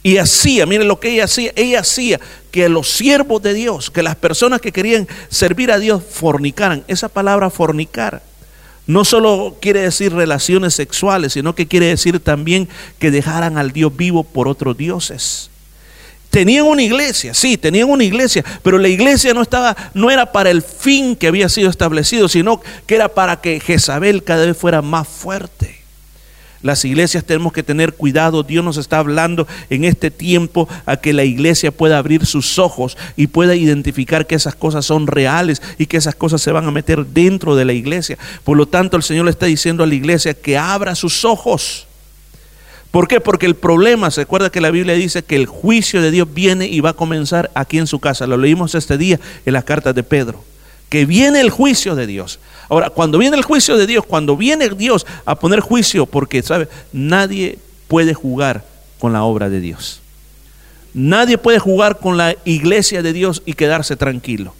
Y 0.01 0.17
hacía, 0.17 0.65
miren 0.65 0.87
lo 0.87 0.99
que 0.99 1.11
ella 1.11 1.25
hacía, 1.25 1.51
ella 1.55 1.81
hacía 1.81 2.19
que 2.51 2.69
los 2.69 2.89
siervos 2.89 3.41
de 3.41 3.53
Dios, 3.53 3.91
que 3.91 4.01
las 4.01 4.15
personas 4.15 4.61
que 4.61 4.71
querían 4.71 5.07
servir 5.29 5.71
a 5.71 5.79
Dios 5.79 6.01
fornicaran. 6.09 6.83
Esa 6.87 7.09
palabra 7.09 7.49
fornicar 7.49 8.21
no 8.89 9.05
solo 9.05 9.57
quiere 9.61 9.81
decir 9.81 10.11
relaciones 10.13 10.73
sexuales, 10.73 11.33
sino 11.33 11.53
que 11.53 11.67
quiere 11.67 11.85
decir 11.85 12.19
también 12.19 12.67
que 12.97 13.11
dejaran 13.11 13.59
al 13.59 13.71
Dios 13.71 13.95
vivo 13.95 14.23
por 14.23 14.47
otros 14.47 14.75
dioses. 14.77 15.51
Tenían 16.31 16.65
una 16.65 16.81
iglesia, 16.81 17.35
sí, 17.35 17.55
tenían 17.55 17.87
una 17.87 18.03
iglesia, 18.03 18.43
pero 18.63 18.79
la 18.79 18.87
iglesia 18.87 19.35
no 19.35 19.43
estaba, 19.43 19.77
no 19.93 20.09
era 20.09 20.31
para 20.31 20.49
el 20.49 20.63
fin 20.63 21.15
que 21.15 21.27
había 21.27 21.49
sido 21.49 21.69
establecido, 21.69 22.27
sino 22.27 22.61
que 22.87 22.95
era 22.95 23.09
para 23.09 23.41
que 23.41 23.59
Jezabel 23.59 24.23
cada 24.23 24.47
vez 24.47 24.57
fuera 24.57 24.81
más 24.81 25.07
fuerte. 25.07 25.78
Las 26.61 26.83
iglesias 26.83 27.23
tenemos 27.23 27.53
que 27.53 27.63
tener 27.63 27.93
cuidado. 27.93 28.43
Dios 28.43 28.65
nos 28.65 28.77
está 28.77 28.99
hablando 28.99 29.47
en 29.69 29.85
este 29.85 30.11
tiempo 30.11 30.67
a 30.85 30.97
que 30.97 31.13
la 31.13 31.23
iglesia 31.23 31.71
pueda 31.71 31.97
abrir 31.97 32.25
sus 32.25 32.59
ojos 32.59 32.97
y 33.15 33.27
pueda 33.27 33.55
identificar 33.55 34.27
que 34.27 34.35
esas 34.35 34.55
cosas 34.55 34.85
son 34.85 35.07
reales 35.07 35.61
y 35.77 35.85
que 35.85 35.97
esas 35.97 36.15
cosas 36.15 36.41
se 36.41 36.51
van 36.51 36.65
a 36.65 36.71
meter 36.71 37.05
dentro 37.05 37.55
de 37.55 37.65
la 37.65 37.73
iglesia. 37.73 38.17
Por 38.43 38.57
lo 38.57 38.67
tanto, 38.67 38.97
el 38.97 39.03
Señor 39.03 39.25
le 39.25 39.31
está 39.31 39.45
diciendo 39.45 39.83
a 39.83 39.87
la 39.87 39.95
iglesia 39.95 40.33
que 40.33 40.57
abra 40.57 40.95
sus 40.95 41.23
ojos. 41.23 41.87
¿Por 42.91 43.07
qué? 43.07 43.21
Porque 43.21 43.45
el 43.45 43.55
problema, 43.55 44.09
se 44.11 44.21
acuerda 44.21 44.49
que 44.49 44.61
la 44.61 44.71
Biblia 44.71 44.95
dice 44.95 45.23
que 45.23 45.35
el 45.35 45.45
juicio 45.45 46.01
de 46.01 46.11
Dios 46.11 46.27
viene 46.33 46.67
y 46.67 46.81
va 46.81 46.89
a 46.89 46.93
comenzar 46.93 47.51
aquí 47.53 47.77
en 47.77 47.87
su 47.87 47.99
casa. 47.99 48.25
Lo 48.27 48.35
leímos 48.35 48.75
este 48.75 48.97
día 48.97 49.19
en 49.45 49.53
las 49.53 49.63
cartas 49.63 49.93
de 49.93 50.03
Pedro. 50.03 50.43
Que 50.89 51.05
viene 51.05 51.39
el 51.39 51.49
juicio 51.49 51.95
de 51.95 52.07
Dios. 52.07 52.39
Ahora, 52.67 52.89
cuando 52.89 53.17
viene 53.17 53.37
el 53.37 53.43
juicio 53.43 53.77
de 53.77 53.87
Dios, 53.87 54.05
cuando 54.05 54.35
viene 54.35 54.69
Dios 54.69 55.05
a 55.25 55.35
poner 55.35 55.59
juicio, 55.59 56.05
porque, 56.05 56.41
¿sabe? 56.43 56.67
Nadie 56.91 57.59
puede 57.87 58.13
jugar 58.13 58.65
con 58.99 59.13
la 59.13 59.23
obra 59.23 59.49
de 59.49 59.59
Dios. 59.59 60.01
Nadie 60.93 61.37
puede 61.37 61.59
jugar 61.59 61.99
con 61.99 62.17
la 62.17 62.35
iglesia 62.45 63.01
de 63.01 63.13
Dios 63.13 63.41
y 63.45 63.53
quedarse 63.53 63.95
tranquilo. 63.95 64.53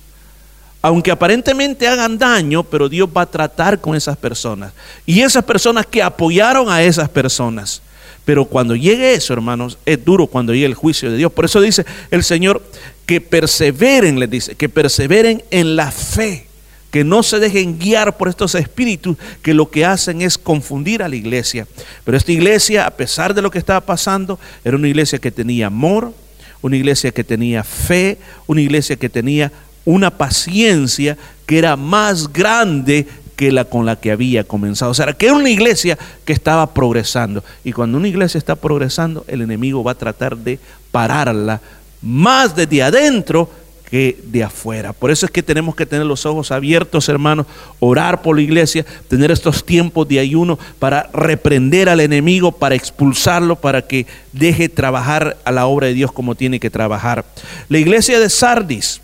Aunque 0.81 1.11
aparentemente 1.11 1.87
hagan 1.87 2.17
daño, 2.17 2.63
pero 2.63 2.87
Dios 2.87 3.09
va 3.15 3.23
a 3.23 3.25
tratar 3.25 3.79
con 3.81 3.95
esas 3.95 4.17
personas. 4.17 4.71
Y 5.05 5.21
esas 5.21 5.43
personas 5.43 5.85
que 5.85 6.01
apoyaron 6.01 6.69
a 6.69 6.81
esas 6.81 7.09
personas. 7.09 7.81
Pero 8.29 8.45
cuando 8.45 8.75
llegue 8.75 9.15
eso, 9.15 9.33
hermanos, 9.33 9.79
es 9.87 10.05
duro 10.05 10.27
cuando 10.27 10.53
llegue 10.53 10.67
el 10.67 10.75
juicio 10.75 11.09
de 11.09 11.17
Dios. 11.17 11.31
Por 11.31 11.45
eso 11.45 11.59
dice 11.61 11.83
el 12.11 12.23
Señor 12.23 12.61
que 13.07 13.21
perseveren, 13.21 14.19
les 14.19 14.29
dice, 14.29 14.53
que 14.53 14.69
perseveren 14.69 15.41
en 15.49 15.75
la 15.75 15.89
fe 15.89 16.45
que 16.91 17.03
no 17.03 17.23
se 17.23 17.39
dejen 17.39 17.79
guiar 17.79 18.17
por 18.17 18.29
estos 18.29 18.53
espíritus 18.53 19.17
que 19.41 19.55
lo 19.55 19.71
que 19.71 19.83
hacen 19.83 20.21
es 20.21 20.37
confundir 20.37 21.01
a 21.01 21.09
la 21.09 21.15
iglesia. 21.15 21.65
Pero 22.03 22.17
esta 22.17 22.31
iglesia, 22.31 22.85
a 22.85 22.91
pesar 22.91 23.33
de 23.33 23.41
lo 23.41 23.49
que 23.49 23.57
estaba 23.57 23.81
pasando, 23.81 24.37
era 24.63 24.77
una 24.77 24.87
iglesia 24.87 25.17
que 25.17 25.31
tenía 25.31 25.65
amor, 25.65 26.13
una 26.61 26.77
iglesia 26.77 27.09
que 27.09 27.23
tenía 27.23 27.63
fe, 27.63 28.19
una 28.45 28.61
iglesia 28.61 28.95
que 28.95 29.09
tenía 29.09 29.51
una 29.85 30.15
paciencia 30.15 31.17
que 31.47 31.57
era 31.57 31.75
más 31.75 32.31
grande 32.31 33.07
que 33.39 33.53
la 33.53 33.63
con 33.63 33.85
la 33.85 33.95
que 33.95 34.11
había 34.11 34.43
comenzado. 34.43 34.91
O 34.91 34.93
sea, 34.93 35.13
que 35.13 35.27
era 35.27 35.33
una 35.33 35.49
iglesia 35.49 35.97
que 36.25 36.33
estaba 36.33 36.73
progresando. 36.73 37.41
Y 37.63 37.71
cuando 37.71 37.97
una 37.97 38.09
iglesia 38.09 38.37
está 38.37 38.57
progresando, 38.57 39.23
el 39.29 39.41
enemigo 39.41 39.81
va 39.81 39.93
a 39.93 39.95
tratar 39.95 40.35
de 40.35 40.59
pararla 40.91 41.61
más 42.01 42.53
desde 42.53 42.83
adentro 42.83 43.49
que 43.89 44.19
de 44.25 44.43
afuera. 44.43 44.91
Por 44.91 45.09
eso 45.09 45.25
es 45.25 45.31
que 45.31 45.41
tenemos 45.41 45.73
que 45.73 45.85
tener 45.85 46.05
los 46.05 46.25
ojos 46.25 46.51
abiertos, 46.51 47.07
hermanos, 47.07 47.45
orar 47.79 48.21
por 48.21 48.35
la 48.35 48.41
iglesia, 48.41 48.85
tener 49.07 49.31
estos 49.31 49.65
tiempos 49.65 50.05
de 50.09 50.19
ayuno 50.19 50.59
para 50.77 51.09
reprender 51.13 51.87
al 51.87 52.01
enemigo, 52.01 52.51
para 52.51 52.75
expulsarlo, 52.75 53.55
para 53.55 53.83
que 53.83 54.05
deje 54.33 54.67
trabajar 54.67 55.37
a 55.45 55.51
la 55.53 55.65
obra 55.65 55.87
de 55.87 55.93
Dios 55.93 56.11
como 56.11 56.35
tiene 56.35 56.59
que 56.59 56.69
trabajar. 56.69 57.23
La 57.69 57.77
iglesia 57.77 58.19
de 58.19 58.29
Sardis, 58.29 58.99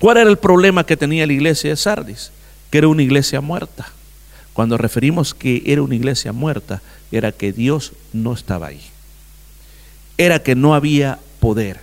¿cuál 0.00 0.16
era 0.16 0.30
el 0.30 0.38
problema 0.38 0.86
que 0.86 0.96
tenía 0.96 1.26
la 1.26 1.34
iglesia 1.34 1.68
de 1.68 1.76
Sardis? 1.76 2.32
Que 2.74 2.78
era 2.78 2.88
una 2.88 3.04
iglesia 3.04 3.40
muerta. 3.40 3.86
Cuando 4.52 4.76
referimos 4.76 5.32
que 5.32 5.62
era 5.64 5.80
una 5.80 5.94
iglesia 5.94 6.32
muerta, 6.32 6.82
era 7.12 7.30
que 7.30 7.52
Dios 7.52 7.92
no 8.12 8.32
estaba 8.32 8.66
ahí. 8.66 8.80
Era 10.18 10.42
que 10.42 10.56
no 10.56 10.74
había 10.74 11.20
poder 11.38 11.78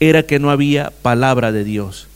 era 0.00 0.24
que 0.24 0.38
no 0.38 0.50
había 0.50 0.90
palabra 0.90 1.52
de 1.52 1.64
Dios, 1.64 2.06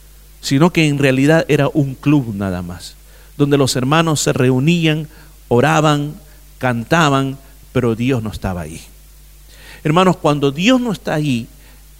sino 0.40 0.72
que 0.72 0.88
en 0.88 0.98
realidad 0.98 1.44
era 1.48 1.68
un 1.68 1.94
club 1.94 2.34
nada 2.34 2.62
más, 2.62 2.94
donde 3.36 3.56
los 3.56 3.76
hermanos 3.76 4.20
se 4.20 4.32
reunían, 4.32 5.08
oraban, 5.48 6.14
cantaban, 6.58 7.38
pero 7.72 7.94
Dios 7.94 8.22
no 8.22 8.30
estaba 8.30 8.62
ahí. 8.62 8.80
Hermanos, 9.84 10.16
cuando 10.16 10.50
Dios 10.50 10.80
no 10.80 10.92
está 10.92 11.14
ahí, 11.14 11.46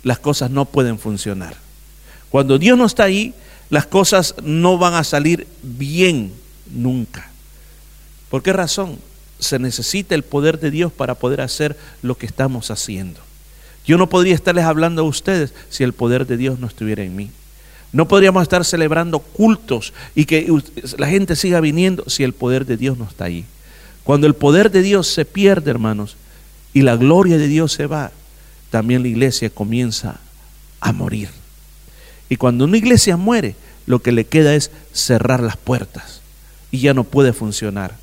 las 0.02 0.18
cosas 0.18 0.50
no 0.50 0.64
pueden 0.64 0.98
funcionar. 0.98 1.56
Cuando 2.28 2.58
Dios 2.58 2.76
no 2.76 2.84
está 2.84 3.04
ahí, 3.04 3.34
las 3.70 3.86
cosas 3.86 4.34
no 4.42 4.78
van 4.78 4.94
a 4.94 5.04
salir 5.04 5.46
bien 5.62 6.32
nunca. 6.72 7.30
¿Por 8.30 8.42
qué 8.42 8.52
razón? 8.52 8.98
Se 9.38 9.58
necesita 9.58 10.14
el 10.14 10.22
poder 10.24 10.58
de 10.58 10.70
Dios 10.70 10.92
para 10.92 11.14
poder 11.14 11.40
hacer 11.40 11.76
lo 12.02 12.16
que 12.16 12.26
estamos 12.26 12.70
haciendo. 12.70 13.20
Yo 13.86 13.96
no 13.96 14.08
podría 14.08 14.34
estarles 14.34 14.64
hablando 14.64 15.02
a 15.02 15.06
ustedes 15.06 15.54
si 15.70 15.84
el 15.84 15.92
poder 15.92 16.26
de 16.26 16.36
Dios 16.36 16.58
no 16.58 16.66
estuviera 16.66 17.02
en 17.02 17.16
mí. 17.16 17.30
No 17.92 18.06
podríamos 18.06 18.42
estar 18.42 18.64
celebrando 18.64 19.18
cultos 19.18 19.94
y 20.14 20.26
que 20.26 20.46
la 20.98 21.08
gente 21.08 21.36
siga 21.36 21.60
viniendo 21.60 22.04
si 22.06 22.22
el 22.22 22.34
poder 22.34 22.66
de 22.66 22.76
Dios 22.76 22.98
no 22.98 23.04
está 23.04 23.24
ahí. 23.24 23.46
Cuando 24.04 24.26
el 24.26 24.34
poder 24.34 24.70
de 24.70 24.82
Dios 24.82 25.06
se 25.08 25.24
pierde, 25.24 25.70
hermanos, 25.70 26.16
y 26.74 26.82
la 26.82 26.96
gloria 26.96 27.38
de 27.38 27.48
Dios 27.48 27.72
se 27.72 27.86
va, 27.86 28.12
también 28.70 29.02
la 29.02 29.08
iglesia 29.08 29.48
comienza 29.48 30.20
a 30.80 30.92
morir. 30.92 31.30
Y 32.28 32.36
cuando 32.36 32.64
una 32.64 32.76
iglesia 32.76 33.16
muere, 33.16 33.54
lo 33.86 34.00
que 34.00 34.12
le 34.12 34.26
queda 34.26 34.54
es 34.54 34.70
cerrar 34.92 35.42
las 35.42 35.56
puertas 35.56 36.20
y 36.70 36.80
ya 36.80 36.94
no 36.94 37.04
puede 37.04 37.32
funcionar. 37.32 37.94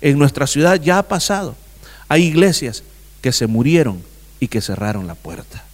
En 0.00 0.18
nuestra 0.18 0.46
ciudad 0.46 0.80
ya 0.80 0.98
ha 0.98 1.02
pasado. 1.02 1.54
Hay 2.08 2.24
iglesias 2.24 2.82
que 3.20 3.32
se 3.32 3.46
murieron 3.46 4.02
y 4.40 4.48
que 4.48 4.60
cerraron 4.60 5.06
la 5.06 5.14
puerta. 5.14 5.64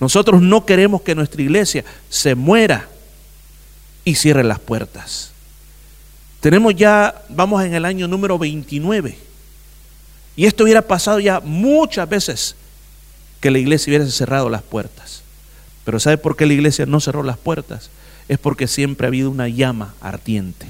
Nosotros 0.00 0.42
no 0.42 0.66
queremos 0.66 1.02
que 1.02 1.14
nuestra 1.14 1.42
iglesia 1.42 1.84
se 2.08 2.34
muera 2.34 2.88
y 4.04 4.14
cierre 4.14 4.44
las 4.44 4.58
puertas. 4.58 5.30
Tenemos 6.40 6.74
ya, 6.74 7.24
vamos 7.28 7.64
en 7.64 7.74
el 7.74 7.84
año 7.84 8.06
número 8.06 8.38
29. 8.38 9.18
Y 10.36 10.46
esto 10.46 10.64
hubiera 10.64 10.82
pasado 10.82 11.18
ya 11.18 11.40
muchas 11.40 12.08
veces 12.08 12.56
que 13.40 13.50
la 13.50 13.58
iglesia 13.58 13.90
hubiera 13.90 14.06
cerrado 14.06 14.48
las 14.50 14.62
puertas. 14.62 15.05
Pero 15.86 16.00
¿sabe 16.00 16.18
por 16.18 16.36
qué 16.36 16.46
la 16.46 16.52
iglesia 16.52 16.84
no 16.84 16.98
cerró 16.98 17.22
las 17.22 17.38
puertas? 17.38 17.90
Es 18.28 18.38
porque 18.38 18.66
siempre 18.66 19.06
ha 19.06 19.08
habido 19.08 19.30
una 19.30 19.48
llama 19.48 19.94
ardiente. 20.00 20.66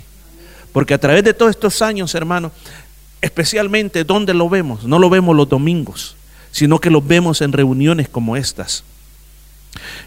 Porque 0.72 0.92
a 0.92 0.98
través 0.98 1.24
de 1.24 1.32
todos 1.32 1.50
estos 1.50 1.80
años, 1.80 2.14
hermanos, 2.14 2.52
especialmente 3.22 4.04
donde 4.04 4.34
lo 4.34 4.50
vemos, 4.50 4.84
no 4.84 4.98
lo 4.98 5.08
vemos 5.08 5.34
los 5.34 5.48
domingos, 5.48 6.16
sino 6.52 6.78
que 6.78 6.90
los 6.90 7.04
vemos 7.04 7.40
en 7.40 7.52
reuniones 7.52 8.10
como 8.10 8.36
estas. 8.36 8.84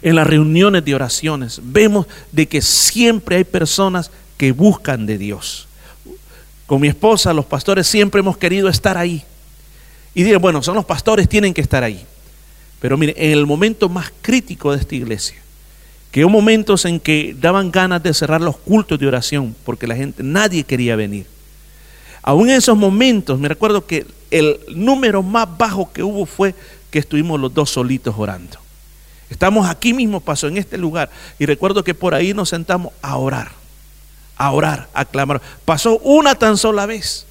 En 0.00 0.14
las 0.14 0.28
reuniones 0.28 0.84
de 0.84 0.94
oraciones 0.94 1.60
vemos 1.60 2.06
de 2.30 2.46
que 2.46 2.62
siempre 2.62 3.34
hay 3.34 3.44
personas 3.44 4.12
que 4.36 4.52
buscan 4.52 5.06
de 5.06 5.18
Dios. 5.18 5.66
Con 6.66 6.80
mi 6.80 6.86
esposa, 6.86 7.34
los 7.34 7.46
pastores 7.46 7.88
siempre 7.88 8.20
hemos 8.20 8.36
querido 8.36 8.68
estar 8.68 8.96
ahí. 8.96 9.24
Y 10.14 10.22
diré, 10.22 10.36
bueno, 10.36 10.62
son 10.62 10.76
los 10.76 10.84
pastores, 10.84 11.28
tienen 11.28 11.52
que 11.52 11.62
estar 11.62 11.82
ahí. 11.82 12.06
Pero 12.80 12.96
mire, 12.96 13.14
en 13.16 13.32
el 13.32 13.46
momento 13.46 13.88
más 13.88 14.10
crítico 14.22 14.72
de 14.72 14.78
esta 14.80 14.94
iglesia, 14.94 15.36
que 16.10 16.24
hubo 16.24 16.30
momentos 16.30 16.84
en 16.86 16.98
que 16.98 17.36
daban 17.38 17.70
ganas 17.70 18.02
de 18.02 18.12
cerrar 18.14 18.40
los 18.40 18.56
cultos 18.56 18.98
de 18.98 19.06
oración, 19.06 19.54
porque 19.64 19.86
la 19.86 19.94
gente, 19.94 20.22
nadie 20.22 20.64
quería 20.64 20.96
venir. 20.96 21.26
Aún 22.22 22.50
en 22.50 22.56
esos 22.56 22.76
momentos, 22.76 23.38
me 23.38 23.48
recuerdo 23.48 23.86
que 23.86 24.06
el 24.30 24.58
número 24.74 25.22
más 25.22 25.46
bajo 25.56 25.92
que 25.92 26.02
hubo 26.02 26.26
fue 26.26 26.54
que 26.90 26.98
estuvimos 26.98 27.38
los 27.38 27.54
dos 27.54 27.70
solitos 27.70 28.14
orando. 28.18 28.58
Estamos 29.28 29.68
aquí 29.68 29.94
mismo, 29.94 30.20
pasó 30.20 30.48
en 30.48 30.56
este 30.56 30.76
lugar, 30.76 31.10
y 31.38 31.46
recuerdo 31.46 31.84
que 31.84 31.94
por 31.94 32.14
ahí 32.14 32.34
nos 32.34 32.48
sentamos 32.48 32.92
a 33.00 33.16
orar, 33.16 33.52
a 34.36 34.50
orar, 34.50 34.88
a 34.92 35.04
clamar. 35.04 35.40
Pasó 35.64 35.98
una 35.98 36.34
tan 36.34 36.56
sola 36.56 36.86
vez, 36.86 37.26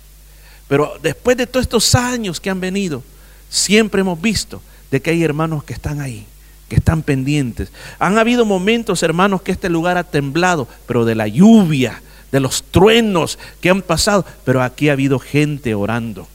pero 0.70 0.94
después 1.02 1.36
de 1.36 1.48
todos 1.48 1.64
estos 1.64 1.96
años 1.96 2.40
que 2.40 2.50
han 2.50 2.62
venido, 2.62 3.04
siempre 3.50 4.02
hemos 4.02 4.22
visto 4.22 4.62
de 4.92 5.02
que 5.02 5.12
hay 5.12 5.24
hermanos 5.24 5.64
que 5.64 5.74
están 5.74 6.02
ahí, 6.02 6.26
que 6.68 6.78
están 6.78 7.04
pendientes. 7.04 7.72
Han 8.00 8.18
habido 8.18 8.46
momentos, 8.46 9.04
hermanos, 9.04 9.42
que 9.42 9.52
este 9.52 9.70
lugar 9.70 9.98
ha 9.98 10.04
temblado, 10.04 10.68
pero 10.88 11.06
de 11.06 11.16
la 11.16 11.28
lluvia, 11.28 12.02
de 12.32 12.40
los 12.40 12.64
truenos 12.64 13.40
que 13.62 13.70
han 13.70 13.82
pasado, 13.82 14.26
pero 14.46 14.62
aquí 14.62 14.90
ha 14.90 14.94
habido 14.94 15.20
gente 15.20 15.74
orando 15.76 16.28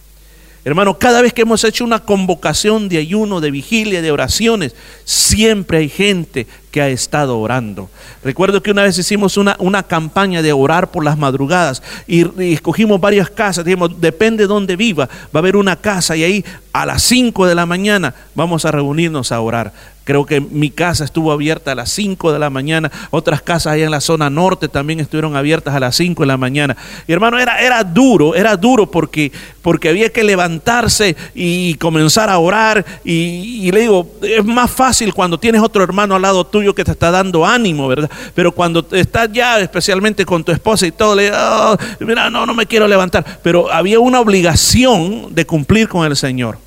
Hermano, 0.64 0.98
cada 0.98 1.20
vez 1.20 1.34
que 1.34 1.42
hemos 1.42 1.62
hecho 1.62 1.84
una 1.84 1.98
convocación 1.98 2.88
de 2.88 2.96
ayuno, 2.96 3.42
de 3.42 3.50
vigilia, 3.50 4.00
de 4.00 4.10
oraciones, 4.10 4.74
siempre 5.04 5.76
hay 5.76 5.90
gente 5.90 6.46
que 6.70 6.80
ha 6.80 6.88
estado 6.88 7.38
orando. 7.38 7.90
Recuerdo 8.24 8.62
que 8.62 8.70
una 8.70 8.82
vez 8.82 8.96
hicimos 8.96 9.36
una, 9.36 9.56
una 9.58 9.82
campaña 9.82 10.40
de 10.40 10.54
orar 10.54 10.90
por 10.90 11.04
las 11.04 11.18
madrugadas 11.18 11.82
y, 12.06 12.24
escogimos 12.52 12.98
varias 12.98 13.28
casas. 13.28 13.66
Dijimos, 13.66 14.00
depende 14.00 14.44
de 14.44 14.48
dónde 14.48 14.74
viva, 14.74 15.06
va 15.06 15.30
a 15.34 15.38
haber 15.38 15.56
una 15.56 15.76
casa 15.76 16.16
y 16.16 16.24
ahí 16.24 16.44
a 16.72 16.86
las 16.86 17.02
5 17.02 17.46
de 17.46 17.54
la 17.54 17.66
mañana 17.66 18.14
vamos 18.34 18.64
a 18.64 18.72
reunirnos 18.72 19.32
a 19.32 19.40
orar. 19.40 19.72
Creo 20.04 20.26
que 20.26 20.38
mi 20.40 20.70
casa 20.70 21.02
estuvo 21.04 21.32
abierta 21.32 21.72
a 21.72 21.74
las 21.74 21.90
5 21.90 22.30
de 22.32 22.38
la 22.38 22.50
mañana. 22.50 22.92
Otras 23.10 23.40
casas 23.40 23.72
allá 23.72 23.86
en 23.86 23.90
la 23.90 24.02
zona 24.02 24.28
norte 24.28 24.68
también 24.68 25.00
estuvieron 25.00 25.34
abiertas 25.34 25.74
a 25.74 25.80
las 25.80 25.96
5 25.96 26.22
de 26.22 26.26
la 26.26 26.36
mañana. 26.36 26.76
Y 27.08 27.12
hermano, 27.12 27.38
era, 27.38 27.58
era 27.60 27.82
duro, 27.82 28.34
era 28.34 28.54
duro 28.56 28.90
porque, 28.90 29.32
porque 29.62 29.88
había 29.88 30.10
que 30.10 30.22
levantarse 30.22 31.16
y 31.34 31.74
comenzar 31.76 32.28
a 32.28 32.38
orar. 32.38 32.84
Y, 33.02 33.70
le 33.72 33.80
digo, 33.80 34.06
es 34.20 34.44
más 34.44 34.70
fácil 34.70 35.14
cuando 35.14 35.38
tienes 35.38 35.62
otro 35.62 35.82
hermano 35.82 36.14
al 36.14 36.22
lado 36.22 36.44
tuyo 36.44 36.74
que 36.74 36.84
te 36.84 36.90
está 36.90 37.10
dando 37.10 37.46
ánimo, 37.46 37.88
¿verdad? 37.88 38.10
Pero 38.34 38.52
cuando 38.52 38.86
estás 38.92 39.32
ya, 39.32 39.58
especialmente 39.58 40.26
con 40.26 40.44
tu 40.44 40.52
esposa 40.52 40.86
y 40.86 40.92
todo, 40.92 41.14
le 41.14 41.32
oh, 41.32 41.76
mira, 42.00 42.28
no, 42.28 42.44
no 42.44 42.52
me 42.52 42.66
quiero 42.66 42.86
levantar. 42.86 43.24
Pero 43.42 43.72
había 43.72 44.00
una 44.00 44.20
obligación 44.20 45.34
de 45.34 45.46
cumplir 45.46 45.88
con 45.88 46.04
el 46.04 46.14
Señor. 46.14 46.63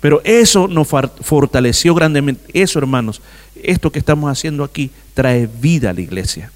Pero 0.00 0.20
eso 0.24 0.68
nos 0.68 0.88
fortaleció 0.88 1.94
grandemente. 1.94 2.42
Eso, 2.52 2.78
hermanos, 2.78 3.20
esto 3.62 3.90
que 3.90 3.98
estamos 3.98 4.30
haciendo 4.30 4.64
aquí 4.64 4.90
trae 5.14 5.48
vida 5.60 5.90
a 5.90 5.92
la 5.92 6.00
iglesia. 6.00 6.50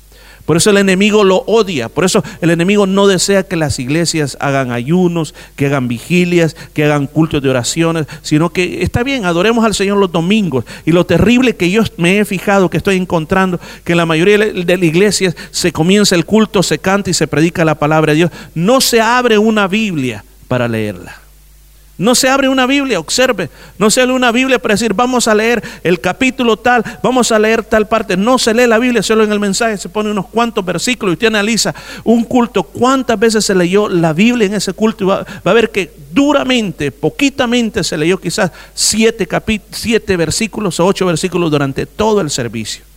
Por 0.44 0.56
eso 0.56 0.70
el 0.70 0.76
enemigo 0.76 1.22
lo 1.22 1.44
odia. 1.46 1.88
Por 1.88 2.04
eso 2.04 2.22
el 2.40 2.50
enemigo 2.50 2.86
no 2.86 3.06
desea 3.06 3.44
que 3.44 3.56
las 3.56 3.78
iglesias 3.78 4.36
hagan 4.40 4.72
ayunos, 4.72 5.34
que 5.54 5.66
hagan 5.66 5.86
vigilias, 5.86 6.56
que 6.72 6.84
hagan 6.84 7.06
cultos 7.06 7.42
de 7.42 7.48
oraciones, 7.48 8.06
sino 8.22 8.50
que 8.50 8.82
está 8.82 9.04
bien, 9.04 9.24
adoremos 9.24 9.64
al 9.64 9.74
Señor 9.74 9.98
los 9.98 10.10
domingos. 10.10 10.64
Y 10.84 10.90
lo 10.92 11.06
terrible 11.06 11.54
que 11.54 11.70
yo 11.70 11.82
me 11.96 12.18
he 12.18 12.24
fijado, 12.24 12.70
que 12.70 12.76
estoy 12.76 12.96
encontrando, 12.96 13.60
que 13.84 13.92
en 13.92 13.98
la 13.98 14.06
mayoría 14.06 14.38
de 14.38 14.64
las 14.64 14.82
iglesias 14.82 15.36
se 15.52 15.70
comienza 15.70 16.16
el 16.16 16.26
culto, 16.26 16.62
se 16.62 16.78
canta 16.78 17.10
y 17.10 17.14
se 17.14 17.28
predica 17.28 17.64
la 17.64 17.76
palabra 17.76 18.12
de 18.12 18.16
Dios. 18.18 18.30
No 18.54 18.80
se 18.80 19.00
abre 19.00 19.38
una 19.38 19.68
Biblia 19.68 20.24
para 20.48 20.66
leerla. 20.66 21.21
No 21.98 22.14
se 22.14 22.28
abre 22.28 22.48
una 22.48 22.66
Biblia, 22.66 22.98
observe. 22.98 23.50
No 23.78 23.90
se 23.90 24.04
lee 24.06 24.12
una 24.12 24.32
Biblia 24.32 24.58
para 24.58 24.74
decir, 24.74 24.94
vamos 24.94 25.28
a 25.28 25.34
leer 25.34 25.62
el 25.84 26.00
capítulo 26.00 26.56
tal, 26.56 26.82
vamos 27.02 27.30
a 27.32 27.38
leer 27.38 27.62
tal 27.62 27.86
parte. 27.86 28.16
No 28.16 28.38
se 28.38 28.54
lee 28.54 28.66
la 28.66 28.78
Biblia, 28.78 29.02
solo 29.02 29.24
en 29.24 29.32
el 29.32 29.38
mensaje 29.38 29.76
se 29.76 29.88
pone 29.88 30.10
unos 30.10 30.26
cuantos 30.26 30.64
versículos 30.64 31.12
y 31.12 31.14
usted 31.14 31.26
analiza 31.28 31.74
un 32.04 32.24
culto, 32.24 32.62
cuántas 32.62 33.18
veces 33.18 33.44
se 33.44 33.54
leyó 33.54 33.88
la 33.88 34.12
Biblia 34.12 34.46
en 34.46 34.54
ese 34.54 34.72
culto 34.72 35.04
y 35.04 35.06
va, 35.06 35.26
a 35.44 35.52
ver 35.52 35.70
que 35.70 35.92
duramente, 36.12 36.90
poquitamente 36.90 37.84
se 37.84 37.96
leyó 37.96 38.18
quizás 38.18 38.50
siete, 38.74 39.28
siete 39.70 40.16
versículos 40.16 40.80
o 40.80 40.86
ocho 40.86 41.06
versículos 41.06 41.50
durante 41.50 41.84
todo 41.86 42.20
el 42.20 42.30
servicio. 42.30 42.91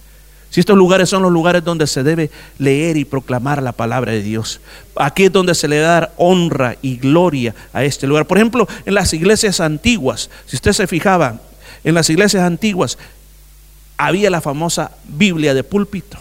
Si 0.55 0.62
estos 0.62 0.77
lugares 0.77 1.09
son 1.09 1.21
los 1.21 1.33
lugares 1.33 1.65
donde 1.65 1.85
se 1.85 2.01
debe 2.01 2.31
leer 2.59 2.95
y 2.95 3.03
proclamar 3.03 3.62
la 3.62 3.74
palabra 3.74 4.13
de 4.13 4.21
Dios. 4.21 4.62
Aquí 4.95 5.25
es 5.25 5.31
donde 5.33 5.53
se 5.53 5.67
le 5.67 5.79
da 5.79 6.13
honra 6.15 6.77
y 6.81 6.95
gloria 6.95 7.53
a 7.74 7.83
este 7.83 8.07
lugar. 8.07 8.25
Por 8.25 8.38
ejemplo, 8.38 8.65
en 8.85 8.93
las 8.93 9.12
iglesias 9.13 9.59
antiguas, 9.59 10.29
si 10.45 10.55
usted 10.55 10.71
se 10.71 10.88
fijaba, 10.88 11.41
en 11.83 11.93
las 11.93 12.09
iglesias 12.09 12.43
antiguas 12.43 12.97
había 13.97 14.29
la 14.29 14.39
famosa 14.39 14.91
Biblia 15.03 15.53
de 15.53 15.65
púlpito. 15.65 16.17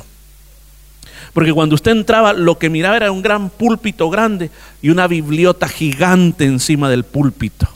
Porque 1.33 1.53
cuando 1.53 1.77
usted 1.77 1.93
entraba, 1.93 2.33
lo 2.33 2.59
que 2.59 2.71
miraba 2.71 2.97
era 2.97 3.13
un 3.13 3.23
gran 3.23 3.51
púlpito 3.51 4.11
grande 4.11 4.51
y 4.83 4.91
una 4.91 5.07
bibliota 5.07 5.69
gigante 5.69 6.45
encima 6.45 6.91
del 6.91 7.05
púlpito. 7.05 7.69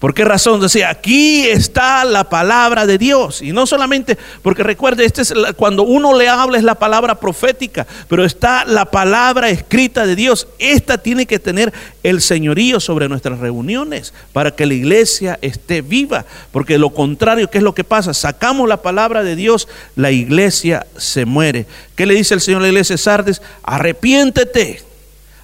¿Por 0.00 0.14
qué 0.14 0.24
razón? 0.24 0.62
Decía, 0.62 0.88
aquí 0.88 1.46
está 1.46 2.06
la 2.06 2.24
palabra 2.24 2.86
de 2.86 2.96
Dios. 2.96 3.42
Y 3.42 3.52
no 3.52 3.66
solamente, 3.66 4.16
porque 4.40 4.62
recuerde, 4.62 5.04
este 5.04 5.20
es 5.20 5.34
cuando 5.58 5.82
uno 5.82 6.16
le 6.16 6.26
habla 6.26 6.56
es 6.56 6.64
la 6.64 6.76
palabra 6.76 7.16
profética, 7.16 7.86
pero 8.08 8.24
está 8.24 8.64
la 8.64 8.86
palabra 8.86 9.50
escrita 9.50 10.06
de 10.06 10.16
Dios. 10.16 10.48
Esta 10.58 10.96
tiene 10.96 11.26
que 11.26 11.38
tener 11.38 11.70
el 12.02 12.22
señorío 12.22 12.80
sobre 12.80 13.10
nuestras 13.10 13.40
reuniones 13.40 14.14
para 14.32 14.52
que 14.56 14.64
la 14.64 14.72
iglesia 14.72 15.38
esté 15.42 15.82
viva. 15.82 16.24
Porque 16.50 16.78
lo 16.78 16.94
contrario, 16.94 17.50
¿qué 17.50 17.58
es 17.58 17.64
lo 17.64 17.74
que 17.74 17.84
pasa? 17.84 18.14
Sacamos 18.14 18.70
la 18.70 18.80
palabra 18.80 19.22
de 19.22 19.36
Dios, 19.36 19.68
la 19.96 20.10
iglesia 20.10 20.86
se 20.96 21.26
muere. 21.26 21.66
¿Qué 21.94 22.06
le 22.06 22.14
dice 22.14 22.32
el 22.32 22.40
Señor 22.40 22.60
a 22.60 22.62
la 22.62 22.68
iglesia 22.68 22.94
de 22.94 23.02
Sardes? 23.02 23.42
Arrepiéntete, 23.64 24.82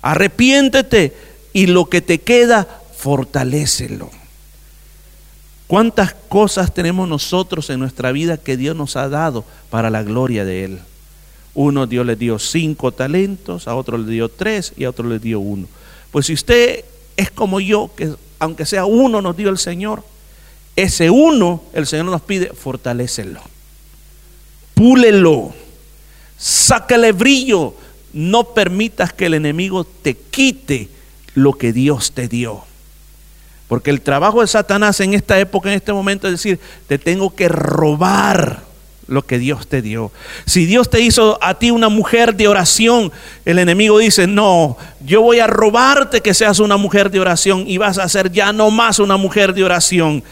arrepiéntete 0.01 1.15
y 1.53 1.67
lo 1.67 1.91
que 1.91 2.01
te 2.01 2.23
queda, 2.23 2.67
fortalécelo. 2.97 4.11
¿Cuántas 5.67 6.15
cosas 6.15 6.73
tenemos 6.73 7.09
nosotros 7.09 7.71
en 7.71 7.81
nuestra 7.81 8.13
vida 8.13 8.37
que 8.37 8.57
Dios 8.57 8.77
nos 8.77 8.97
ha 8.97 9.09
dado 9.09 9.45
para 9.69 9.91
la 9.91 10.03
gloria 10.03 10.45
de 10.45 10.65
Él? 10.65 10.79
Uno 11.55 11.87
Dios 11.87 12.07
le 12.07 12.17
dio 12.17 12.39
cinco 12.39 12.93
talentos, 12.93 13.67
a 13.67 13.75
otro 13.75 13.99
le 13.99 14.11
dio 14.11 14.29
tres 14.29 14.75
y 14.77 14.85
a 14.85 14.91
otro 14.91 15.09
le 15.09 15.19
dio 15.19 15.41
uno. 15.41 15.67
Pues 16.13 16.27
si 16.27 16.35
usted 16.35 16.85
es 17.17 17.31
como 17.31 17.61
yo, 17.61 17.91
que 17.97 18.13
aunque 18.39 18.67
sea 18.67 18.85
uno 18.85 19.23
nos 19.23 19.37
dio 19.37 19.49
el 19.49 19.59
Señor, 19.59 20.05
ese 20.77 21.11
uno 21.11 21.65
el 21.73 21.87
Señor 21.87 22.07
nos 22.07 22.21
pide, 22.21 22.53
fortalecelo, 22.53 23.41
púlelo, 24.75 25.53
sácale 26.39 27.13
brillo, 27.13 27.75
no 28.13 28.45
permitas 28.55 29.13
que 29.13 29.27
el 29.27 29.35
enemigo 29.35 29.85
te 29.85 30.15
quite 30.15 30.91
lo 31.35 31.55
que 31.55 31.73
Dios 31.73 32.13
te 32.13 32.29
dio. 32.29 32.65
Porque 33.69 33.91
el 33.91 34.01
trabajo 34.01 34.41
de 34.41 34.47
Satanás 34.47 35.01
en 35.01 35.15
esta 35.15 35.39
época, 35.39 35.71
en 35.71 35.77
este 35.77 35.93
momento, 35.93 36.29
es 36.29 36.35
decir, 36.35 36.61
te 36.87 36.99
tengo 36.99 37.35
que 37.35 37.49
robar 37.49 38.66
lo 39.09 39.25
que 39.25 39.39
Dios 39.39 39.69
te 39.69 39.83
dio. 39.83 40.11
Si 40.47 40.67
Dios 40.67 40.91
te 40.91 41.01
hizo 41.01 41.39
a 41.41 41.59
ti 41.59 41.71
una 41.71 41.89
mujer 41.89 42.35
de 42.35 42.49
oración, 42.49 43.13
el 43.45 43.59
enemigo 43.59 43.99
dice, 43.99 44.27
no, 44.27 44.77
yo 45.05 45.23
voy 45.23 45.39
a 45.39 45.47
robarte 45.47 46.21
que 46.21 46.35
seas 46.35 46.59
una 46.59 46.77
mujer 46.77 47.11
de 47.11 47.21
oración 47.21 47.65
y 47.67 47.79
vas 47.79 47.99
a 47.99 48.09
ser 48.09 48.33
ya 48.33 48.53
no 48.53 48.71
más 48.71 48.99
una 48.99 49.17
mujer 49.17 49.55
de 49.55 49.65
oración. 49.65 50.25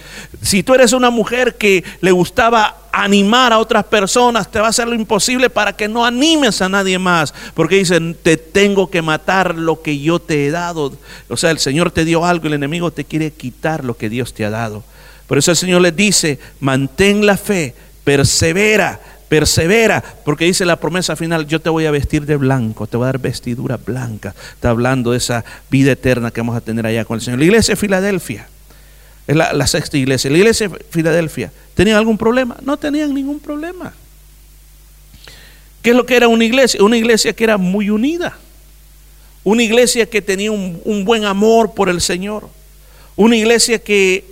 Si 0.43 0.63
tú 0.63 0.75
eres 0.75 0.93
una 0.93 1.11
mujer 1.11 1.55
que 1.55 1.85
le 2.01 2.11
gustaba 2.11 2.79
animar 2.91 3.53
a 3.53 3.59
otras 3.59 3.85
personas, 3.85 4.51
te 4.51 4.61
va 4.61 4.67
a 4.67 4.71
hacer 4.71 4.89
lo 4.89 4.95
imposible 4.95 5.51
para 5.51 5.75
que 5.75 5.89
no 5.89 6.05
animes 6.05 6.63
a 6.63 6.69
nadie 6.69 6.99
más, 6.99 7.35
porque 7.55 7.77
dicen, 7.77 8.17
te 8.23 8.37
tengo 8.37 8.91
que 8.91 9.03
matar 9.03 9.55
lo 9.57 9.83
que 9.83 9.99
yo 9.99 10.21
te 10.21 10.47
he 10.47 10.51
dado. 10.51 10.97
O 11.29 11.37
sea, 11.37 11.51
el 11.51 11.59
Señor 11.59 11.91
te 11.91 12.05
dio 12.05 12.25
algo 12.25 12.45
y 12.45 12.49
el 12.49 12.55
enemigo 12.55 12.93
te 12.93 13.05
quiere 13.05 13.33
quitar 13.33 13.85
lo 13.85 13.97
que 13.97 14.09
Dios 14.09 14.35
te 14.35 14.45
ha 14.45 14.51
dado. 14.51 14.85
Por 15.27 15.39
eso 15.39 15.51
el 15.51 15.57
Señor 15.57 15.81
les 15.81 15.97
dice, 15.97 16.39
mantén 16.61 17.27
la 17.27 17.37
fe, 17.37 17.75
persevera, 18.05 19.01
persevera, 19.29 20.05
porque 20.25 20.45
dice 20.45 20.65
la 20.65 20.77
promesa 20.77 21.17
final, 21.17 21.47
yo 21.47 21.61
te 21.61 21.71
voy 21.71 21.87
a 21.87 21.91
vestir 21.91 22.27
de 22.27 22.37
blanco, 22.37 22.87
te 22.87 22.97
voy 22.97 23.05
a 23.05 23.07
dar 23.07 23.19
vestidura 23.19 23.79
blanca. 23.79 24.35
Está 24.55 24.71
hablando 24.71 25.11
de 25.13 25.19
esa 25.19 25.45
vida 25.71 25.93
eterna 25.93 26.31
que 26.31 26.41
vamos 26.41 26.57
a 26.57 26.61
tener 26.61 26.87
allá 26.87 27.05
con 27.05 27.17
el 27.17 27.21
Señor. 27.23 27.41
La 27.41 27.47
iglesia 27.47 27.73
de 27.73 27.77
Filadelfia, 27.77 28.47
es 29.27 29.35
la, 29.35 29.67
sexta 29.67 29.97
iglesia, 29.97 30.31
la 30.31 30.39
iglesia 30.39 30.69
de 30.69 30.85
Filadelfia, 30.91 31.51
¿tenían 31.75 31.97
algún 31.97 32.19
problema? 32.19 32.57
No 32.63 32.77
tenían 32.77 33.15
ningún 33.15 33.41
problema. 33.41 33.95
¿Qué 35.83 35.91
es 35.91 35.97
lo 35.97 36.07
que 36.07 36.17
era 36.17 36.29
una 36.29 36.45
iglesia? 36.45 36.83
Una 36.83 36.97
iglesia 36.97 37.33
que 37.33 37.45
era 37.45 37.57
muy 37.57 37.91
unida. 37.91 38.39
Una 39.43 39.63
iglesia 39.63 40.07
que 40.07 40.23
tenía 40.23 40.51
un, 40.53 40.81
un 40.85 41.05
buen 41.05 41.25
amor 41.25 41.75
por 41.75 41.89
el 41.89 42.01
Señor. 42.01 42.49
Una 43.17 43.37
iglesia 43.37 43.79
que 43.79 44.25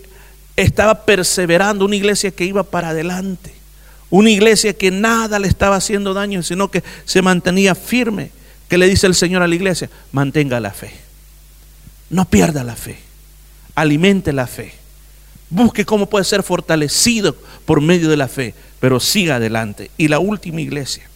estaba 0.56 1.04
perseverando, 1.04 1.84
una 1.84 1.96
iglesia 1.96 2.30
que 2.30 2.44
iba 2.44 2.62
para 2.62 2.90
adelante. 2.90 3.61
Una 4.12 4.28
iglesia 4.28 4.74
que 4.74 4.90
nada 4.90 5.38
le 5.38 5.48
estaba 5.48 5.76
haciendo 5.76 6.12
daño, 6.12 6.42
sino 6.42 6.70
que 6.70 6.84
se 7.06 7.22
mantenía 7.22 7.74
firme. 7.74 8.30
¿Qué 8.68 8.76
le 8.76 8.86
dice 8.86 9.06
el 9.06 9.14
Señor 9.14 9.40
a 9.40 9.48
la 9.48 9.54
iglesia? 9.54 9.88
Mantenga 10.12 10.60
la 10.60 10.70
fe. 10.70 10.92
No 12.10 12.26
pierda 12.26 12.62
la 12.62 12.76
fe. 12.76 12.98
Alimente 13.74 14.34
la 14.34 14.46
fe. 14.46 14.74
Busque 15.48 15.86
cómo 15.86 16.10
puede 16.10 16.26
ser 16.26 16.42
fortalecido 16.42 17.34
por 17.64 17.80
medio 17.80 18.10
de 18.10 18.18
la 18.18 18.28
fe, 18.28 18.54
pero 18.80 19.00
siga 19.00 19.36
adelante. 19.36 19.90
Y 19.96 20.08
la 20.08 20.18
última 20.18 20.60
iglesia, 20.60 21.08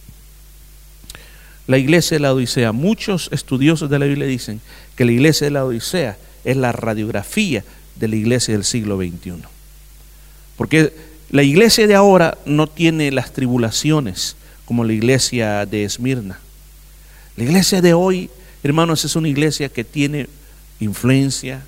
la 1.67 1.77
iglesia 1.77 2.15
de 2.15 2.21
la 2.21 2.33
Odisea. 2.33 2.71
Muchos 2.71 3.29
estudiosos 3.31 3.91
de 3.91 3.99
la 3.99 4.07
Biblia 4.07 4.25
dicen 4.25 4.59
que 4.95 5.05
la 5.05 5.11
iglesia 5.11 5.45
de 5.45 5.51
la 5.51 5.65
Odisea 5.65 6.17
es 6.43 6.57
la 6.57 6.71
radiografía 6.71 7.63
de 7.95 8.07
la 8.07 8.15
iglesia 8.15 8.55
del 8.55 8.63
siglo 8.63 8.97
XXI. 8.97 9.43
Porque 10.55 10.91
la 11.29 11.43
iglesia 11.43 11.87
de 11.87 11.95
ahora 11.95 12.37
no 12.45 12.67
tiene 12.67 13.11
las 13.11 13.33
tribulaciones 13.33 14.35
como 14.65 14.83
la 14.83 14.93
iglesia 14.93 15.65
de 15.65 15.83
Esmirna. 15.83 16.39
La 17.35 17.43
iglesia 17.43 17.81
de 17.81 17.93
hoy, 17.93 18.29
hermanos, 18.63 19.03
es 19.05 19.15
una 19.15 19.27
iglesia 19.27 19.69
que 19.69 19.83
tiene 19.83 20.27
influencia, 20.79 21.65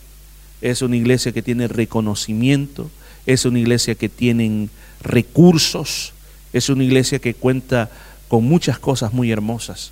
es 0.61 0.81
una 0.81 0.95
iglesia 0.95 1.31
que 1.31 1.41
tiene 1.41 1.67
reconocimiento, 1.67 2.89
es 3.25 3.45
una 3.45 3.59
iglesia 3.59 3.95
que 3.95 4.09
tiene 4.09 4.69
recursos, 5.01 6.13
es 6.53 6.69
una 6.69 6.83
iglesia 6.83 7.19
que 7.19 7.33
cuenta 7.33 7.91
con 8.27 8.45
muchas 8.45 8.79
cosas 8.79 9.13
muy 9.13 9.31
hermosas. 9.31 9.91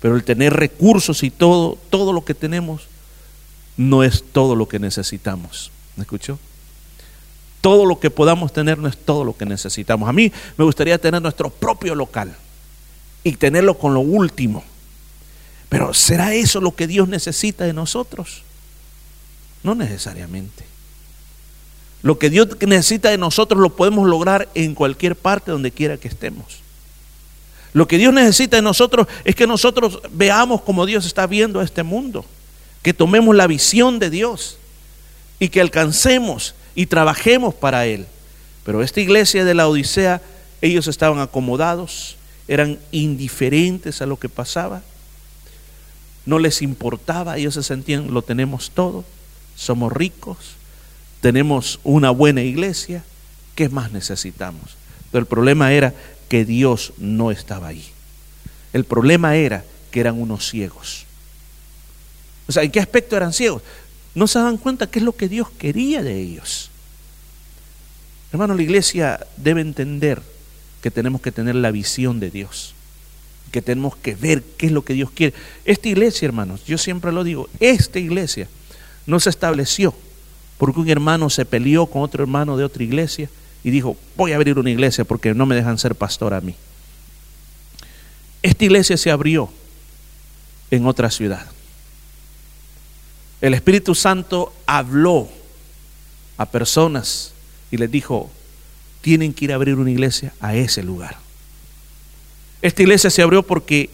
Pero 0.00 0.16
el 0.16 0.24
tener 0.24 0.52
recursos 0.52 1.22
y 1.22 1.30
todo, 1.30 1.78
todo 1.90 2.12
lo 2.12 2.24
que 2.24 2.34
tenemos, 2.34 2.82
no 3.76 4.02
es 4.02 4.24
todo 4.32 4.56
lo 4.56 4.68
que 4.68 4.78
necesitamos. 4.78 5.70
¿Me 5.96 6.02
escuchó? 6.02 6.38
Todo 7.64 7.86
lo 7.86 7.98
que 7.98 8.10
podamos 8.10 8.52
tener 8.52 8.76
no 8.76 8.88
es 8.88 8.98
todo 8.98 9.24
lo 9.24 9.34
que 9.34 9.46
necesitamos. 9.46 10.06
A 10.06 10.12
mí 10.12 10.30
me 10.58 10.66
gustaría 10.66 10.98
tener 10.98 11.22
nuestro 11.22 11.48
propio 11.48 11.94
local 11.94 12.36
y 13.22 13.36
tenerlo 13.36 13.78
con 13.78 13.94
lo 13.94 14.00
último. 14.00 14.62
Pero 15.70 15.94
¿será 15.94 16.34
eso 16.34 16.60
lo 16.60 16.76
que 16.76 16.86
Dios 16.86 17.08
necesita 17.08 17.64
de 17.64 17.72
nosotros? 17.72 18.42
No 19.62 19.74
necesariamente. 19.74 20.62
Lo 22.02 22.18
que 22.18 22.28
Dios 22.28 22.48
necesita 22.60 23.08
de 23.08 23.16
nosotros 23.16 23.58
lo 23.58 23.74
podemos 23.74 24.06
lograr 24.06 24.46
en 24.54 24.74
cualquier 24.74 25.16
parte 25.16 25.50
donde 25.50 25.70
quiera 25.70 25.96
que 25.96 26.08
estemos. 26.08 26.58
Lo 27.72 27.88
que 27.88 27.96
Dios 27.96 28.12
necesita 28.12 28.56
de 28.56 28.62
nosotros 28.62 29.06
es 29.24 29.34
que 29.34 29.46
nosotros 29.46 30.00
veamos 30.10 30.60
como 30.60 30.84
Dios 30.84 31.06
está 31.06 31.26
viendo 31.26 31.60
a 31.60 31.64
este 31.64 31.82
mundo, 31.82 32.26
que 32.82 32.92
tomemos 32.92 33.34
la 33.34 33.46
visión 33.46 33.98
de 33.98 34.10
Dios 34.10 34.58
y 35.38 35.48
que 35.48 35.62
alcancemos 35.62 36.54
y 36.74 36.86
trabajemos 36.86 37.54
para 37.54 37.86
Él. 37.86 38.06
Pero 38.64 38.82
esta 38.82 39.00
iglesia 39.00 39.44
de 39.44 39.54
la 39.54 39.68
Odisea, 39.68 40.22
ellos 40.60 40.88
estaban 40.88 41.20
acomodados, 41.20 42.16
eran 42.48 42.78
indiferentes 42.90 44.02
a 44.02 44.06
lo 44.06 44.18
que 44.18 44.28
pasaba, 44.28 44.82
no 46.26 46.38
les 46.38 46.62
importaba, 46.62 47.36
ellos 47.36 47.54
se 47.54 47.62
sentían, 47.62 48.12
lo 48.12 48.22
tenemos 48.22 48.70
todo, 48.70 49.04
somos 49.56 49.92
ricos, 49.92 50.38
tenemos 51.20 51.80
una 51.84 52.10
buena 52.10 52.42
iglesia, 52.42 53.04
¿qué 53.54 53.68
más 53.68 53.92
necesitamos? 53.92 54.76
Pero 55.10 55.20
el 55.20 55.26
problema 55.26 55.72
era 55.72 55.94
que 56.28 56.44
Dios 56.44 56.92
no 56.98 57.30
estaba 57.30 57.68
ahí. 57.68 57.84
El 58.72 58.84
problema 58.84 59.36
era 59.36 59.64
que 59.90 60.00
eran 60.00 60.20
unos 60.20 60.48
ciegos. 60.48 61.06
O 62.48 62.52
sea, 62.52 62.62
¿en 62.62 62.70
qué 62.70 62.80
aspecto 62.80 63.16
eran 63.16 63.32
ciegos? 63.32 63.62
No 64.14 64.26
se 64.26 64.38
dan 64.38 64.56
cuenta 64.56 64.88
qué 64.88 65.00
es 65.00 65.04
lo 65.04 65.16
que 65.16 65.28
Dios 65.28 65.48
quería 65.50 66.02
de 66.02 66.20
ellos. 66.20 66.70
Hermano, 68.32 68.54
la 68.54 68.62
iglesia 68.62 69.26
debe 69.36 69.60
entender 69.60 70.22
que 70.82 70.90
tenemos 70.90 71.20
que 71.20 71.32
tener 71.32 71.54
la 71.54 71.70
visión 71.70 72.20
de 72.20 72.30
Dios, 72.30 72.74
que 73.50 73.62
tenemos 73.62 73.96
que 73.96 74.14
ver 74.14 74.42
qué 74.56 74.66
es 74.66 74.72
lo 74.72 74.84
que 74.84 74.94
Dios 74.94 75.10
quiere. 75.10 75.34
Esta 75.64 75.88
iglesia, 75.88 76.26
hermanos, 76.26 76.64
yo 76.64 76.76
siempre 76.78 77.12
lo 77.12 77.24
digo, 77.24 77.48
esta 77.60 77.98
iglesia 77.98 78.48
no 79.06 79.20
se 79.20 79.30
estableció 79.30 79.94
porque 80.58 80.80
un 80.80 80.88
hermano 80.88 81.30
se 81.30 81.44
peleó 81.44 81.86
con 81.86 82.02
otro 82.02 82.22
hermano 82.22 82.56
de 82.56 82.64
otra 82.64 82.82
iglesia 82.82 83.28
y 83.62 83.70
dijo, 83.70 83.96
voy 84.16 84.32
a 84.32 84.36
abrir 84.36 84.58
una 84.58 84.70
iglesia 84.70 85.04
porque 85.04 85.34
no 85.34 85.46
me 85.46 85.54
dejan 85.54 85.78
ser 85.78 85.94
pastor 85.94 86.34
a 86.34 86.40
mí. 86.40 86.54
Esta 88.42 88.64
iglesia 88.64 88.96
se 88.96 89.10
abrió 89.10 89.48
en 90.70 90.86
otra 90.86 91.10
ciudad. 91.10 91.46
El 93.44 93.52
Espíritu 93.52 93.94
Santo 93.94 94.54
habló 94.64 95.28
a 96.38 96.46
personas 96.46 97.34
y 97.70 97.76
les 97.76 97.90
dijo, 97.90 98.30
tienen 99.02 99.34
que 99.34 99.44
ir 99.44 99.52
a 99.52 99.56
abrir 99.56 99.74
una 99.74 99.90
iglesia 99.90 100.32
a 100.40 100.54
ese 100.54 100.82
lugar. 100.82 101.18
Esta 102.62 102.80
iglesia 102.80 103.10
se 103.10 103.20
abrió 103.20 103.42
porque 103.42 103.90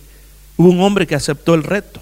hubo 0.57 0.69
un 0.69 0.81
hombre 0.81 1.05
que 1.05 1.17
aceptó 1.17 1.55
el 1.55 1.65
reto 1.65 2.01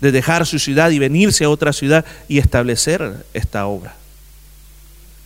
de 0.00 0.12
dejar 0.12 0.46
su 0.46 0.58
ciudad 0.58 0.90
y 0.92 0.98
venirse 0.98 1.44
a 1.44 1.50
otra 1.50 1.74
ciudad 1.74 2.06
y 2.26 2.38
establecer 2.38 3.26
esta 3.34 3.66
obra. 3.66 3.94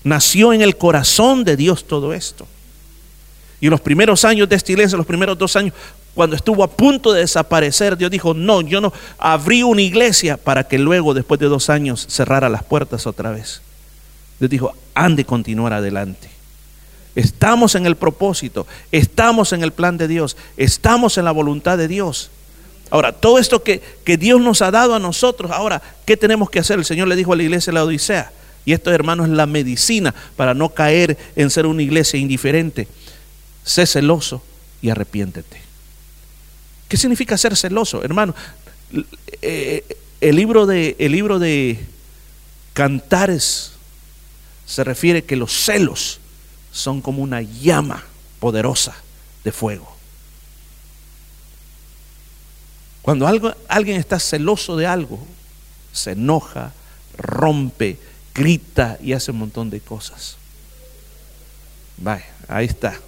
Nació 0.03 0.53
en 0.53 0.63
el 0.63 0.77
corazón 0.77 1.45
de 1.45 1.57
Dios 1.57 1.87
todo 1.87 2.13
esto. 2.13 2.49
Y 3.61 3.67
en 3.67 3.71
los 3.71 3.81
primeros 3.81 4.25
años 4.25 4.49
de 4.49 4.57
esta 4.57 4.73
iglesia, 4.73 4.99
los 4.99 5.07
primeros 5.07 5.39
dos 5.39 5.55
años, 5.55 5.75
cuando 6.17 6.35
estuvo 6.35 6.65
a 6.65 6.71
punto 6.71 7.13
de 7.13 7.21
desaparecer, 7.21 7.99
Dios 7.99 8.11
dijo, 8.11 8.33
no, 8.33 8.63
yo 8.63 8.81
no 8.81 8.91
abrí 9.19 9.63
una 9.63 9.83
iglesia 9.83 10.39
para 10.39 10.67
que 10.67 10.79
luego, 10.79 11.13
después 11.13 11.39
de 11.39 11.47
dos 11.47 11.69
años, 11.69 12.07
cerrara 12.09 12.49
las 12.49 12.65
puertas 12.65 13.07
otra 13.07 13.33
vez. 13.33 13.61
Dios 14.41 14.51
dijo, 14.51 14.73
han 14.95 15.15
de 15.15 15.27
continuar 15.27 15.75
adelante. 15.75 16.31
Estamos 17.15 17.75
en 17.75 17.85
el 17.85 17.97
propósito, 17.97 18.67
estamos 18.93 19.53
en 19.53 19.63
el 19.63 19.73
plan 19.73 19.99
de 19.99 20.09
Dios, 20.09 20.39
estamos 20.57 21.19
en 21.19 21.27
la 21.27 21.33
voluntad 21.33 21.77
de 21.77 21.87
Dios. 21.87 22.31
Ahora, 22.89 23.13
todo 23.13 23.39
esto 23.39 23.63
que, 23.63 23.83
que 24.03 24.17
Dios 24.17 24.41
nos 24.41 24.63
ha 24.63 24.71
dado 24.71 24.95
a 24.95 24.99
nosotros, 24.99 25.51
ahora, 25.51 25.83
¿qué 26.07 26.17
tenemos 26.17 26.49
que 26.49 26.61
hacer? 26.61 26.79
El 26.79 26.87
Señor 26.87 27.09
le 27.09 27.17
dijo 27.17 27.35
a 27.35 27.37
la 27.37 27.43
iglesia 27.43 27.73
de 27.73 27.75
la 27.75 27.85
Odisea, 27.85 28.33
y 28.65 28.73
esto, 28.73 28.91
hermanos, 28.91 29.27
es 29.27 29.35
la 29.35 29.45
medicina 29.45 30.15
para 30.35 30.55
no 30.55 30.71
caer 30.71 31.19
en 31.37 31.51
ser 31.51 31.67
una 31.67 31.83
iglesia 31.83 32.19
indiferente. 32.19 32.89
Sé 33.65 33.85
celoso 33.85 34.43
y 34.81 34.89
arrepiéntete. 34.89 35.66
¿Qué 36.89 36.97
significa 36.97 37.37
ser 37.37 37.57
celoso, 37.57 38.03
hermano? 38.03 38.35
Eh, 39.43 39.85
el 40.21 40.37
libro 40.37 40.67
de, 40.67 40.97
el 40.99 41.13
libro 41.13 41.39
de 41.39 41.85
Cantares 42.73 43.73
se 44.67 44.85
refiere 44.85 45.25
que 45.25 45.37
los 45.37 45.53
celos 45.53 46.21
son 46.73 47.01
como 47.01 47.23
una 47.23 47.43
llama 47.43 48.05
poderosa 48.39 48.95
de 49.45 49.53
fuego. 49.53 49.97
Cuando 53.03 53.27
algo, 53.27 53.55
alguien 53.69 53.99
está 53.99 54.19
celoso 54.19 54.77
de 54.77 54.87
algo, 54.87 55.25
se 55.93 56.13
enoja, 56.13 56.73
rompe, 57.17 57.99
grita 58.35 58.99
y 59.01 59.13
hace 59.13 59.31
un 59.31 59.39
montón 59.39 59.71
de 59.71 59.81
cosas. 59.81 60.37
Vaya, 61.97 62.27
ahí 62.49 62.67
está. 62.67 63.01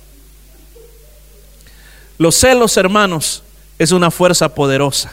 Los 2.17 2.37
celos, 2.37 2.77
hermanos, 2.77 3.43
es 3.79 3.93
una 3.93 4.11
fuerza 4.11 4.55
poderosa. 4.55 5.12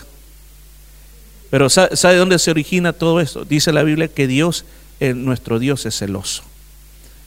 Pero 1.49 1.69
¿sabe, 1.69 1.95
de 1.95 2.15
dónde 2.15 2.39
se 2.39 2.51
origina 2.51 2.93
todo 2.93 3.19
esto? 3.19 3.45
Dice 3.45 3.71
la 3.71 3.83
Biblia 3.83 4.07
que 4.07 4.27
Dios 4.27 4.65
nuestro 4.99 5.59
Dios 5.59 5.85
es 5.85 5.97
celoso. 5.97 6.43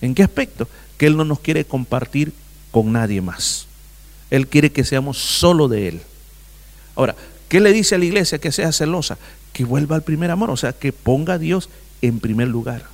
¿En 0.00 0.14
qué 0.14 0.22
aspecto? 0.22 0.68
Que 0.96 1.06
Él 1.06 1.16
no 1.16 1.24
nos 1.24 1.40
quiere 1.40 1.64
compartir 1.64 2.32
con 2.70 2.92
nadie 2.92 3.20
más. 3.20 3.66
Él 4.30 4.48
quiere 4.48 4.72
que 4.72 4.84
seamos 4.84 5.18
solo 5.18 5.68
de 5.68 5.88
Él. 5.88 6.00
Ahora, 6.96 7.14
¿qué 7.48 7.60
le 7.60 7.72
dice 7.72 7.94
a 7.94 7.98
la 7.98 8.04
iglesia 8.04 8.38
que 8.38 8.52
sea 8.52 8.72
celosa? 8.72 9.18
Que 9.52 9.64
vuelva 9.64 9.96
al 9.96 10.02
primer 10.02 10.30
amor, 10.30 10.50
o 10.50 10.56
sea, 10.56 10.72
que 10.72 10.92
ponga 10.92 11.34
a 11.34 11.38
Dios 11.38 11.68
en 12.02 12.20
primer 12.20 12.48
lugar. 12.48 12.84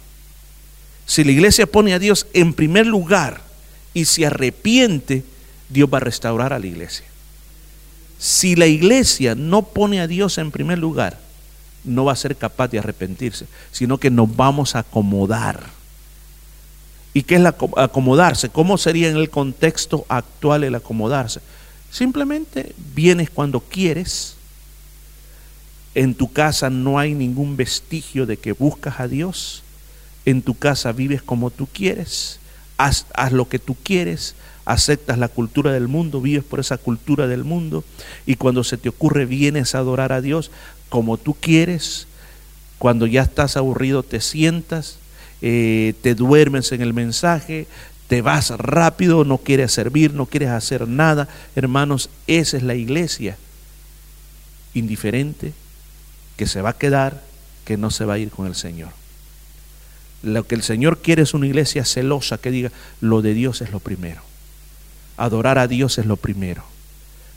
Si 1.06 1.24
la 1.24 1.32
iglesia 1.32 1.66
pone 1.66 1.94
a 1.94 1.98
Dios 1.98 2.26
en 2.32 2.52
primer 2.54 2.86
lugar 2.86 3.42
y 3.92 4.06
se 4.06 4.26
arrepiente, 4.26 5.24
Dios 5.68 5.88
va 5.92 5.98
a 5.98 6.00
restaurar 6.00 6.52
a 6.52 6.58
la 6.58 6.66
iglesia. 6.66 7.06
Si 8.18 8.56
la 8.56 8.66
iglesia 8.66 9.34
no 9.34 9.62
pone 9.62 10.00
a 10.00 10.06
Dios 10.06 10.38
en 10.38 10.50
primer 10.50 10.78
lugar, 10.78 11.18
no 11.84 12.06
va 12.06 12.12
a 12.12 12.16
ser 12.16 12.36
capaz 12.36 12.68
de 12.68 12.78
arrepentirse, 12.78 13.46
sino 13.70 13.98
que 13.98 14.10
nos 14.10 14.34
vamos 14.34 14.74
a 14.74 14.80
acomodar. 14.80 15.60
¿Y 17.12 17.22
qué 17.22 17.36
es 17.36 17.44
acomodarse? 17.76 18.48
¿Cómo 18.48 18.76
sería 18.76 19.08
en 19.08 19.16
el 19.16 19.30
contexto 19.30 20.04
actual 20.08 20.64
el 20.64 20.74
acomodarse? 20.74 21.40
Simplemente 21.90 22.74
vienes 22.94 23.30
cuando 23.30 23.60
quieres. 23.60 24.34
En 25.94 26.16
tu 26.16 26.32
casa 26.32 26.70
no 26.70 26.98
hay 26.98 27.14
ningún 27.14 27.56
vestigio 27.56 28.26
de 28.26 28.36
que 28.36 28.50
buscas 28.52 28.98
a 28.98 29.06
Dios. 29.06 29.62
En 30.24 30.42
tu 30.42 30.58
casa 30.58 30.90
vives 30.90 31.22
como 31.22 31.50
tú 31.50 31.68
quieres. 31.72 32.40
Haz, 32.78 33.06
haz 33.14 33.30
lo 33.30 33.48
que 33.48 33.60
tú 33.60 33.76
quieres 33.80 34.34
aceptas 34.64 35.18
la 35.18 35.28
cultura 35.28 35.72
del 35.72 35.88
mundo, 35.88 36.20
vives 36.20 36.44
por 36.44 36.60
esa 36.60 36.78
cultura 36.78 37.26
del 37.26 37.44
mundo 37.44 37.84
y 38.26 38.36
cuando 38.36 38.64
se 38.64 38.76
te 38.76 38.88
ocurre 38.88 39.26
vienes 39.26 39.74
a 39.74 39.78
adorar 39.78 40.12
a 40.12 40.20
Dios, 40.20 40.50
como 40.88 41.16
tú 41.16 41.34
quieres. 41.34 42.06
Cuando 42.78 43.06
ya 43.06 43.22
estás 43.22 43.56
aburrido 43.56 44.02
te 44.02 44.20
sientas, 44.20 44.98
eh, 45.42 45.94
te 46.02 46.14
duermes 46.14 46.72
en 46.72 46.80
el 46.80 46.94
mensaje, 46.94 47.66
te 48.08 48.22
vas 48.22 48.50
rápido, 48.50 49.24
no 49.24 49.38
quieres 49.38 49.72
servir, 49.72 50.12
no 50.12 50.26
quieres 50.26 50.50
hacer 50.50 50.88
nada. 50.88 51.28
Hermanos, 51.54 52.10
esa 52.26 52.56
es 52.56 52.62
la 52.62 52.74
iglesia 52.74 53.36
indiferente 54.74 55.52
que 56.36 56.46
se 56.46 56.60
va 56.60 56.70
a 56.70 56.78
quedar, 56.78 57.22
que 57.64 57.76
no 57.76 57.90
se 57.90 58.04
va 58.04 58.14
a 58.14 58.18
ir 58.18 58.30
con 58.30 58.46
el 58.46 58.54
Señor. 58.54 58.90
Lo 60.22 60.46
que 60.46 60.54
el 60.54 60.62
Señor 60.62 60.98
quiere 60.98 61.22
es 61.22 61.34
una 61.34 61.46
iglesia 61.46 61.84
celosa 61.84 62.38
que 62.38 62.50
diga, 62.50 62.72
lo 63.00 63.22
de 63.22 63.34
Dios 63.34 63.60
es 63.60 63.70
lo 63.70 63.80
primero. 63.80 64.22
Adorar 65.16 65.58
a 65.58 65.68
Dios 65.68 65.98
es 65.98 66.06
lo 66.06 66.16
primero 66.16 66.64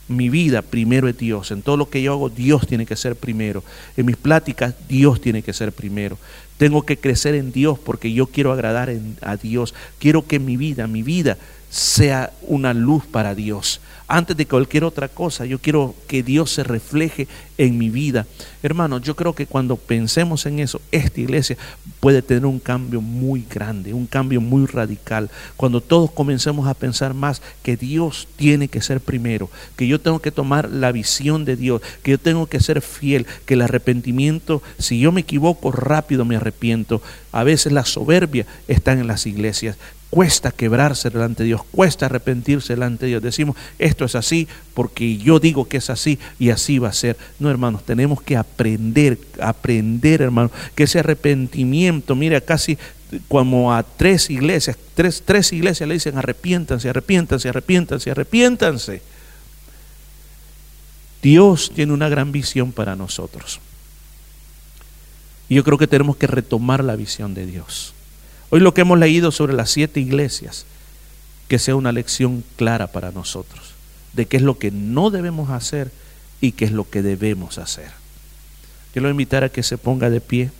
mi 0.08 0.30
vida 0.30 0.62
primero 0.62 1.08
es 1.08 1.16
Dios. 1.16 1.50
En 1.50 1.62
todo 1.62 1.76
lo 1.76 1.90
que 1.90 2.02
yo 2.02 2.12
hago, 2.12 2.30
Dios 2.30 2.66
tiene 2.66 2.86
que 2.86 2.96
ser 2.96 3.14
primero. 3.14 3.62
En 3.96 4.06
mis 4.06 4.16
pláticas, 4.16 4.74
Dios 4.88 5.20
tiene 5.20 5.42
que 5.42 5.52
ser 5.52 5.72
primero. 5.72 6.18
Tengo 6.56 6.84
que 6.84 6.96
crecer 6.96 7.34
en 7.34 7.52
Dios 7.52 7.78
porque 7.78 8.12
yo 8.12 8.26
quiero 8.26 8.52
agradar 8.52 8.90
a 9.20 9.36
Dios. 9.36 9.74
Quiero 9.98 10.26
que 10.26 10.38
mi 10.38 10.56
vida, 10.56 10.86
mi 10.86 11.02
vida 11.02 11.36
sea 11.70 12.32
una 12.42 12.74
luz 12.74 13.04
para 13.06 13.34
Dios. 13.34 13.80
Antes 14.10 14.38
de 14.38 14.46
cualquier 14.46 14.84
otra 14.84 15.08
cosa, 15.08 15.44
yo 15.44 15.58
quiero 15.58 15.94
que 16.06 16.22
Dios 16.22 16.50
se 16.50 16.64
refleje 16.64 17.28
en 17.58 17.76
mi 17.76 17.90
vida. 17.90 18.26
Hermanos, 18.62 19.02
yo 19.02 19.14
creo 19.14 19.34
que 19.34 19.44
cuando 19.44 19.76
pensemos 19.76 20.46
en 20.46 20.60
eso, 20.60 20.80
esta 20.92 21.20
iglesia 21.20 21.58
puede 22.00 22.22
tener 22.22 22.46
un 22.46 22.58
cambio 22.58 23.02
muy 23.02 23.44
grande, 23.50 23.92
un 23.92 24.06
cambio 24.06 24.40
muy 24.40 24.64
radical. 24.64 25.28
Cuando 25.58 25.82
todos 25.82 26.10
comencemos 26.10 26.66
a 26.66 26.72
pensar 26.72 27.12
más 27.12 27.42
que 27.62 27.76
Dios 27.76 28.28
tiene 28.36 28.68
que 28.68 28.80
ser 28.80 29.00
primero, 29.00 29.50
que 29.76 29.86
yo 29.86 30.00
tengo 30.00 30.20
que 30.20 30.32
tomar 30.32 30.70
la 30.70 30.90
visión 30.90 31.44
de 31.44 31.56
Dios, 31.56 31.82
que 32.02 32.12
yo 32.12 32.18
tengo 32.18 32.46
que 32.46 32.60
ser 32.60 32.80
fiel, 32.80 33.26
que 33.44 33.54
el 33.54 33.62
arrepentimiento, 33.62 34.62
si 34.78 35.00
yo 35.00 35.12
me 35.12 35.20
equivoco 35.20 35.70
rápido 35.70 36.24
me 36.24 36.36
arrepiento. 36.36 37.02
A 37.30 37.44
veces 37.44 37.72
la 37.72 37.84
soberbia 37.84 38.46
está 38.68 38.92
en 38.92 39.06
las 39.06 39.26
iglesias. 39.26 39.76
Cuesta 40.10 40.52
quebrarse 40.52 41.10
delante 41.10 41.42
de 41.42 41.48
Dios, 41.48 41.62
cuesta 41.70 42.06
arrepentirse 42.06 42.72
delante 42.72 43.04
de 43.04 43.10
Dios. 43.10 43.22
Decimos, 43.22 43.56
esto 43.78 44.06
es 44.06 44.14
así 44.14 44.48
porque 44.72 45.18
yo 45.18 45.38
digo 45.38 45.68
que 45.68 45.76
es 45.76 45.90
así 45.90 46.18
y 46.38 46.48
así 46.48 46.78
va 46.78 46.88
a 46.88 46.94
ser. 46.94 47.18
No, 47.38 47.50
hermanos, 47.50 47.84
tenemos 47.84 48.22
que 48.22 48.36
aprender, 48.36 49.18
aprender, 49.40 50.22
hermanos, 50.22 50.50
que 50.74 50.84
ese 50.84 51.00
arrepentimiento, 51.00 52.14
mira, 52.14 52.40
casi 52.40 52.78
como 53.28 53.74
a 53.74 53.82
tres 53.82 54.30
iglesias, 54.30 54.78
tres, 54.94 55.22
tres 55.24 55.52
iglesias 55.52 55.86
le 55.86 55.94
dicen 55.94 56.16
arrepiéntanse, 56.16 56.88
arrepiéntanse, 56.88 57.48
arrepiéntanse, 57.50 58.10
arrepiéntanse. 58.10 59.02
Dios 61.22 61.70
tiene 61.74 61.92
una 61.92 62.08
gran 62.08 62.32
visión 62.32 62.72
para 62.72 62.96
nosotros. 62.96 63.60
Y 65.48 65.56
yo 65.56 65.64
creo 65.64 65.78
que 65.78 65.86
tenemos 65.86 66.16
que 66.16 66.26
retomar 66.26 66.84
la 66.84 66.96
visión 66.96 67.34
de 67.34 67.46
Dios. 67.46 67.94
Hoy 68.50 68.60
lo 68.60 68.74
que 68.74 68.82
hemos 68.82 68.98
leído 68.98 69.30
sobre 69.30 69.52
las 69.52 69.70
siete 69.70 70.00
iglesias, 70.00 70.66
que 71.48 71.58
sea 71.58 71.76
una 71.76 71.92
lección 71.92 72.44
clara 72.56 72.86
para 72.86 73.12
nosotros 73.12 73.78
de 74.12 74.26
qué 74.26 74.36
es 74.36 74.42
lo 74.42 74.58
que 74.58 74.70
no 74.70 75.10
debemos 75.10 75.50
hacer 75.50 75.92
y 76.40 76.52
qué 76.52 76.64
es 76.64 76.72
lo 76.72 76.90
que 76.90 77.02
debemos 77.02 77.58
hacer. 77.58 77.90
Yo 78.94 79.00
lo 79.00 79.10
invitar 79.10 79.44
a 79.44 79.48
que 79.48 79.62
se 79.62 79.78
ponga 79.78 80.10
de 80.10 80.20
pie. 80.20 80.50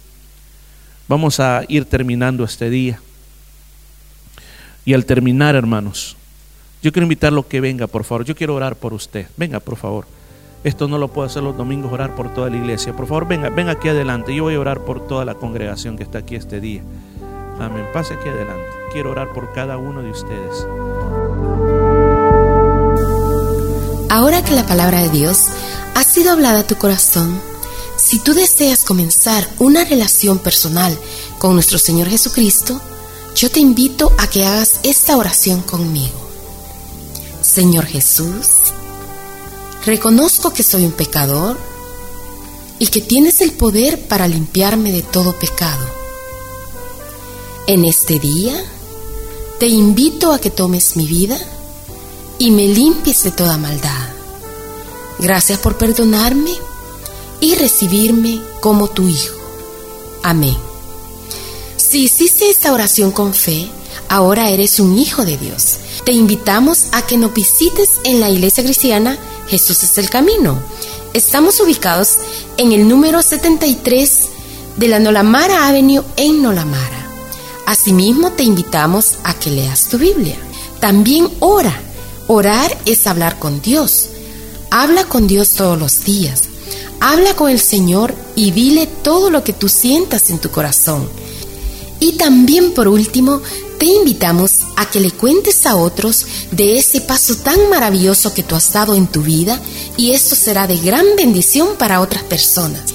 Vamos 1.08 1.40
a 1.40 1.62
ir 1.66 1.84
terminando 1.84 2.44
este 2.44 2.70
día. 2.70 3.00
Y 4.84 4.94
al 4.94 5.06
terminar, 5.06 5.56
hermanos, 5.56 6.16
yo 6.82 6.92
quiero 6.92 7.04
invitarlo 7.04 7.40
a 7.40 7.48
que 7.48 7.60
venga, 7.60 7.88
por 7.88 8.04
favor. 8.04 8.24
Yo 8.24 8.36
quiero 8.36 8.54
orar 8.54 8.76
por 8.76 8.94
usted. 8.94 9.26
Venga, 9.36 9.58
por 9.58 9.76
favor. 9.76 10.06
Esto 10.62 10.86
no 10.86 10.98
lo 10.98 11.08
puedo 11.08 11.26
hacer 11.26 11.42
los 11.42 11.56
domingos, 11.56 11.92
orar 11.92 12.14
por 12.14 12.32
toda 12.32 12.50
la 12.50 12.58
iglesia. 12.58 12.94
Por 12.94 13.08
favor, 13.08 13.26
venga, 13.26 13.48
venga 13.48 13.72
aquí 13.72 13.88
adelante. 13.88 14.34
Yo 14.34 14.44
voy 14.44 14.54
a 14.54 14.60
orar 14.60 14.84
por 14.84 15.06
toda 15.08 15.24
la 15.24 15.34
congregación 15.34 15.96
que 15.96 16.04
está 16.04 16.18
aquí 16.18 16.36
este 16.36 16.60
día. 16.60 16.82
Amén. 17.60 17.88
Pase 17.92 18.14
aquí 18.14 18.28
adelante. 18.28 18.66
Quiero 18.92 19.10
orar 19.10 19.32
por 19.32 19.52
cada 19.52 19.78
uno 19.78 20.02
de 20.02 20.10
ustedes. 20.10 20.66
Ahora 24.10 24.42
que 24.42 24.54
la 24.54 24.66
palabra 24.66 25.02
de 25.02 25.10
Dios 25.10 25.46
ha 25.94 26.02
sido 26.02 26.32
hablada 26.32 26.60
a 26.60 26.66
tu 26.66 26.76
corazón, 26.76 27.40
si 27.96 28.20
tú 28.20 28.32
deseas 28.32 28.84
comenzar 28.84 29.46
una 29.58 29.84
relación 29.84 30.38
personal 30.38 30.96
con 31.38 31.54
nuestro 31.54 31.78
Señor 31.78 32.08
Jesucristo, 32.08 32.80
yo 33.34 33.50
te 33.50 33.60
invito 33.60 34.12
a 34.18 34.28
que 34.28 34.46
hagas 34.46 34.80
esta 34.82 35.16
oración 35.16 35.60
conmigo. 35.62 36.18
Señor 37.42 37.86
Jesús, 37.86 38.46
reconozco 39.84 40.52
que 40.52 40.62
soy 40.62 40.84
un 40.84 40.92
pecador 40.92 41.58
y 42.78 42.86
que 42.86 43.00
tienes 43.00 43.40
el 43.40 43.52
poder 43.52 44.06
para 44.06 44.28
limpiarme 44.28 44.92
de 44.92 45.02
todo 45.02 45.32
pecado. 45.32 45.97
En 47.68 47.84
este 47.84 48.18
día 48.18 48.54
te 49.60 49.66
invito 49.66 50.32
a 50.32 50.38
que 50.38 50.48
tomes 50.48 50.96
mi 50.96 51.06
vida 51.06 51.38
y 52.38 52.50
me 52.50 52.66
limpies 52.66 53.24
de 53.24 53.30
toda 53.30 53.58
maldad. 53.58 54.08
Gracias 55.18 55.58
por 55.58 55.76
perdonarme 55.76 56.52
y 57.42 57.56
recibirme 57.56 58.40
como 58.62 58.88
tu 58.88 59.06
hijo. 59.06 59.36
Amén. 60.22 60.56
Si 61.76 62.04
hiciste 62.04 62.48
esta 62.48 62.72
oración 62.72 63.10
con 63.10 63.34
fe, 63.34 63.68
ahora 64.08 64.48
eres 64.48 64.80
un 64.80 64.96
hijo 64.96 65.26
de 65.26 65.36
Dios. 65.36 65.76
Te 66.06 66.12
invitamos 66.12 66.86
a 66.92 67.02
que 67.02 67.18
nos 67.18 67.34
visites 67.34 67.90
en 68.04 68.18
la 68.20 68.30
iglesia 68.30 68.64
cristiana 68.64 69.18
Jesús 69.46 69.82
es 69.82 69.98
el 69.98 70.08
Camino. 70.08 70.58
Estamos 71.12 71.60
ubicados 71.60 72.14
en 72.56 72.72
el 72.72 72.88
número 72.88 73.20
73 73.20 74.20
de 74.78 74.88
la 74.88 74.98
Nolamara 75.00 75.68
Avenue 75.68 76.02
en 76.16 76.40
Nolamara. 76.40 76.97
Asimismo, 77.68 78.32
te 78.32 78.44
invitamos 78.44 79.16
a 79.24 79.34
que 79.34 79.50
leas 79.50 79.88
tu 79.88 79.98
Biblia. 79.98 80.36
También 80.80 81.28
ora. 81.40 81.78
Orar 82.26 82.74
es 82.86 83.06
hablar 83.06 83.38
con 83.38 83.60
Dios. 83.60 84.06
Habla 84.70 85.04
con 85.04 85.26
Dios 85.26 85.50
todos 85.50 85.78
los 85.78 86.02
días. 86.02 86.44
Habla 86.98 87.36
con 87.36 87.50
el 87.50 87.60
Señor 87.60 88.14
y 88.34 88.52
dile 88.52 88.86
todo 88.86 89.28
lo 89.28 89.44
que 89.44 89.52
tú 89.52 89.68
sientas 89.68 90.30
en 90.30 90.38
tu 90.38 90.50
corazón. 90.50 91.10
Y 92.00 92.12
también 92.12 92.72
por 92.72 92.88
último, 92.88 93.42
te 93.78 93.84
invitamos 93.84 94.60
a 94.76 94.88
que 94.88 95.00
le 95.00 95.10
cuentes 95.10 95.66
a 95.66 95.76
otros 95.76 96.24
de 96.50 96.78
ese 96.78 97.02
paso 97.02 97.36
tan 97.36 97.68
maravilloso 97.68 98.32
que 98.32 98.42
tú 98.42 98.54
has 98.54 98.72
dado 98.72 98.94
en 98.94 99.08
tu 99.08 99.20
vida 99.20 99.60
y 99.98 100.12
esto 100.12 100.34
será 100.34 100.66
de 100.66 100.78
gran 100.78 101.04
bendición 101.18 101.76
para 101.76 102.00
otras 102.00 102.22
personas 102.22 102.94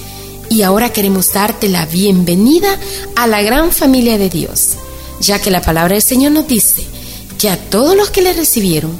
y 0.54 0.62
ahora 0.62 0.92
queremos 0.92 1.32
darte 1.32 1.68
la 1.68 1.84
bienvenida 1.84 2.78
a 3.16 3.26
la 3.26 3.42
gran 3.42 3.72
familia 3.72 4.18
de 4.18 4.30
Dios, 4.30 4.76
ya 5.18 5.40
que 5.40 5.50
la 5.50 5.60
palabra 5.60 5.94
del 5.94 6.02
Señor 6.02 6.30
nos 6.30 6.46
dice 6.46 6.84
que 7.40 7.48
a 7.48 7.56
todos 7.56 7.96
los 7.96 8.10
que 8.10 8.22
le 8.22 8.32
recibieron, 8.32 8.96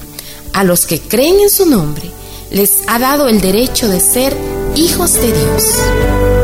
a 0.52 0.64
los 0.64 0.84
que 0.84 1.00
creen 1.00 1.38
en 1.38 1.50
su 1.50 1.66
nombre, 1.66 2.10
les 2.50 2.78
ha 2.88 2.98
dado 2.98 3.28
el 3.28 3.40
derecho 3.40 3.88
de 3.88 4.00
ser 4.00 4.36
hijos 4.74 5.14
de 5.14 5.32
Dios. 5.32 6.43